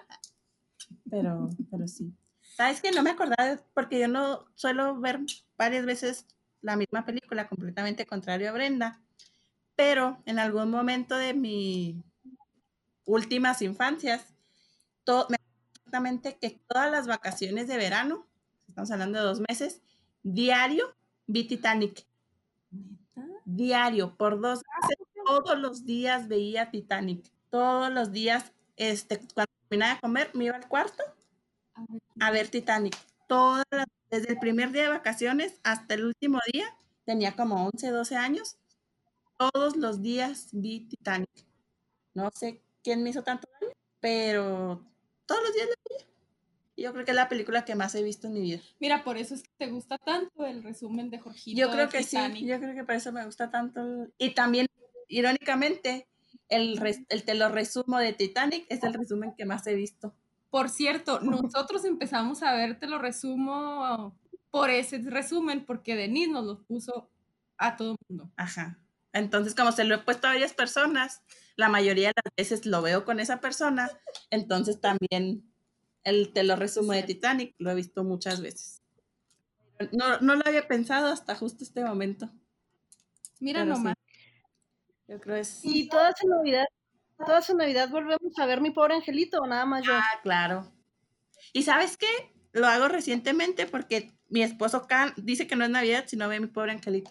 [1.10, 2.12] Pero, pero sí.
[2.56, 5.20] ¿Sabes que No me acordaba porque yo no suelo ver
[5.56, 6.26] varias veces
[6.60, 9.00] la misma película, completamente contrario a Brenda.
[9.76, 11.96] Pero en algún momento de mis
[13.04, 14.34] últimas infancias,
[15.04, 15.36] todo, me
[15.92, 18.26] exactamente que todas las vacaciones de verano,
[18.66, 19.82] estamos hablando de dos meses,
[20.22, 20.94] diario
[21.26, 22.06] vi Titanic.
[23.44, 24.96] Diario, por dos meses,
[25.26, 27.30] todos los días veía Titanic.
[27.50, 31.02] Todos los días, este, cuando terminaba de comer, me iba al cuarto
[32.20, 32.96] a ver Titanic.
[33.28, 33.64] Todas
[34.10, 36.66] desde el primer día de vacaciones hasta el último día,
[37.04, 38.58] tenía como 11, 12 años,
[39.38, 41.30] todos los días vi Titanic.
[42.14, 44.84] No sé quién me hizo tanto daño, pero
[45.26, 45.68] todos los días.
[46.82, 48.60] Yo creo que es la película que más he visto en mi vida.
[48.80, 51.58] Mira, por eso es que te gusta tanto el resumen de Jorgito.
[51.58, 54.08] Yo creo que sí, yo creo que por eso me gusta tanto.
[54.18, 54.66] Y también,
[55.06, 56.08] irónicamente,
[56.48, 60.14] el, el te lo resumo de Titanic es el resumen que más he visto.
[60.50, 64.18] Por cierto, nosotros empezamos a ver, te lo resumo
[64.50, 67.08] por ese resumen, porque Denise nos lo puso
[67.58, 68.30] a todo el mundo.
[68.36, 68.78] Ajá.
[69.12, 71.22] Entonces, como se lo he puesto a varias personas,
[71.56, 73.88] la mayoría de las veces lo veo con esa persona,
[74.30, 75.51] entonces también
[76.04, 78.82] el te lo resumo de Titanic lo he visto muchas veces.
[79.92, 82.30] No, no lo había pensado hasta justo este momento.
[83.40, 83.94] Mira nomás.
[85.08, 85.60] Yo creo es.
[85.64, 86.66] Y toda su Navidad
[87.24, 89.92] toda su Navidad volvemos a ver mi pobre angelito nada más yo.
[89.94, 90.70] Ah, claro.
[91.52, 92.06] ¿Y sabes qué?
[92.52, 96.40] Lo hago recientemente porque mi esposo Can dice que no es Navidad si no ve
[96.40, 97.10] mi pobre angelito.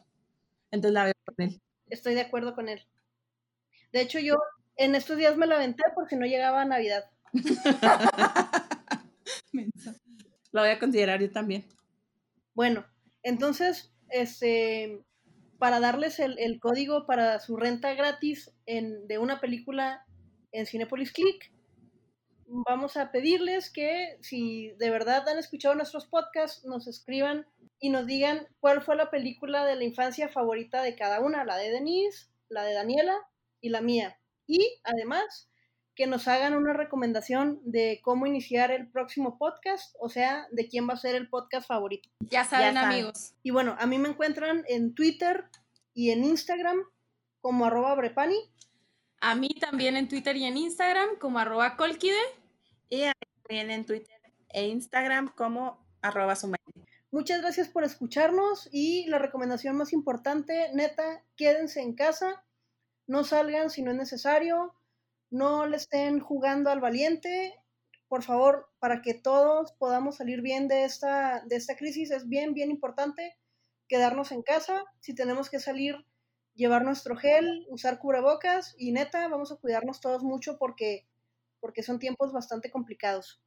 [0.70, 1.62] Entonces la veo con él.
[1.88, 2.86] Estoy de acuerdo con él.
[3.92, 4.36] De hecho, yo
[4.78, 7.10] en estos días me la aventé porque no llegaba a Navidad.
[10.52, 11.66] lo voy a considerar yo también.
[12.54, 12.86] Bueno,
[13.24, 15.04] entonces, este,
[15.58, 20.06] para darles el, código para su renta gratis en, de una película
[20.52, 21.54] en Cinepolis Click.
[22.48, 27.46] Vamos a pedirles que si de verdad han escuchado nuestros podcasts, nos escriban
[27.80, 31.58] y nos digan cuál fue la película de la infancia favorita de cada una, la
[31.58, 33.16] de Denise, la de Daniela
[33.62, 34.20] y la mía.
[34.48, 35.51] Y además
[36.02, 40.90] que nos hagan una recomendación de cómo iniciar el próximo podcast, o sea, de quién
[40.90, 42.10] va a ser el podcast favorito.
[42.22, 43.36] Ya saben, amigos.
[43.44, 45.46] Y bueno, a mí me encuentran en Twitter
[45.94, 46.80] y en Instagram
[47.40, 48.36] como arroba brepani.
[49.20, 52.18] A mí también en Twitter y en Instagram como arroba colquide.
[52.90, 53.04] Y
[53.44, 56.34] también en Twitter e Instagram como arroba
[57.12, 62.44] Muchas gracias por escucharnos y la recomendación más importante, neta, quédense en casa,
[63.06, 64.74] no salgan si no es necesario,
[65.32, 67.56] no le estén jugando al valiente,
[68.08, 72.54] por favor, para que todos podamos salir bien de esta, de esta crisis, es bien,
[72.54, 73.38] bien importante
[73.88, 76.06] quedarnos en casa, si tenemos que salir,
[76.54, 81.08] llevar nuestro gel, usar cubrebocas y neta, vamos a cuidarnos todos mucho porque,
[81.60, 83.42] porque son tiempos bastante complicados.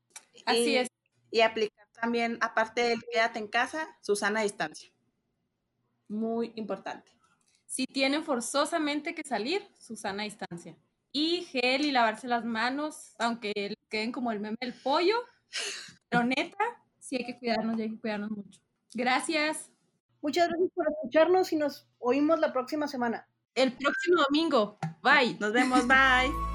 [0.44, 0.88] Así es.
[1.30, 4.90] Y aplicar también, aparte del quédate en casa, su sana distancia.
[6.08, 7.10] Muy importante.
[7.66, 10.76] Si tienen forzosamente que salir, su sana distancia
[11.14, 15.14] y gel y lavarse las manos, aunque queden como el meme del pollo.
[16.10, 16.64] Pero neta,
[16.98, 18.60] sí hay que cuidarnos y hay que cuidarnos mucho.
[18.92, 19.70] Gracias.
[20.20, 23.28] Muchas gracias por escucharnos y nos oímos la próxima semana.
[23.54, 24.78] El próximo domingo.
[25.02, 25.36] Bye.
[25.38, 25.86] Nos vemos.
[25.86, 26.53] Bye.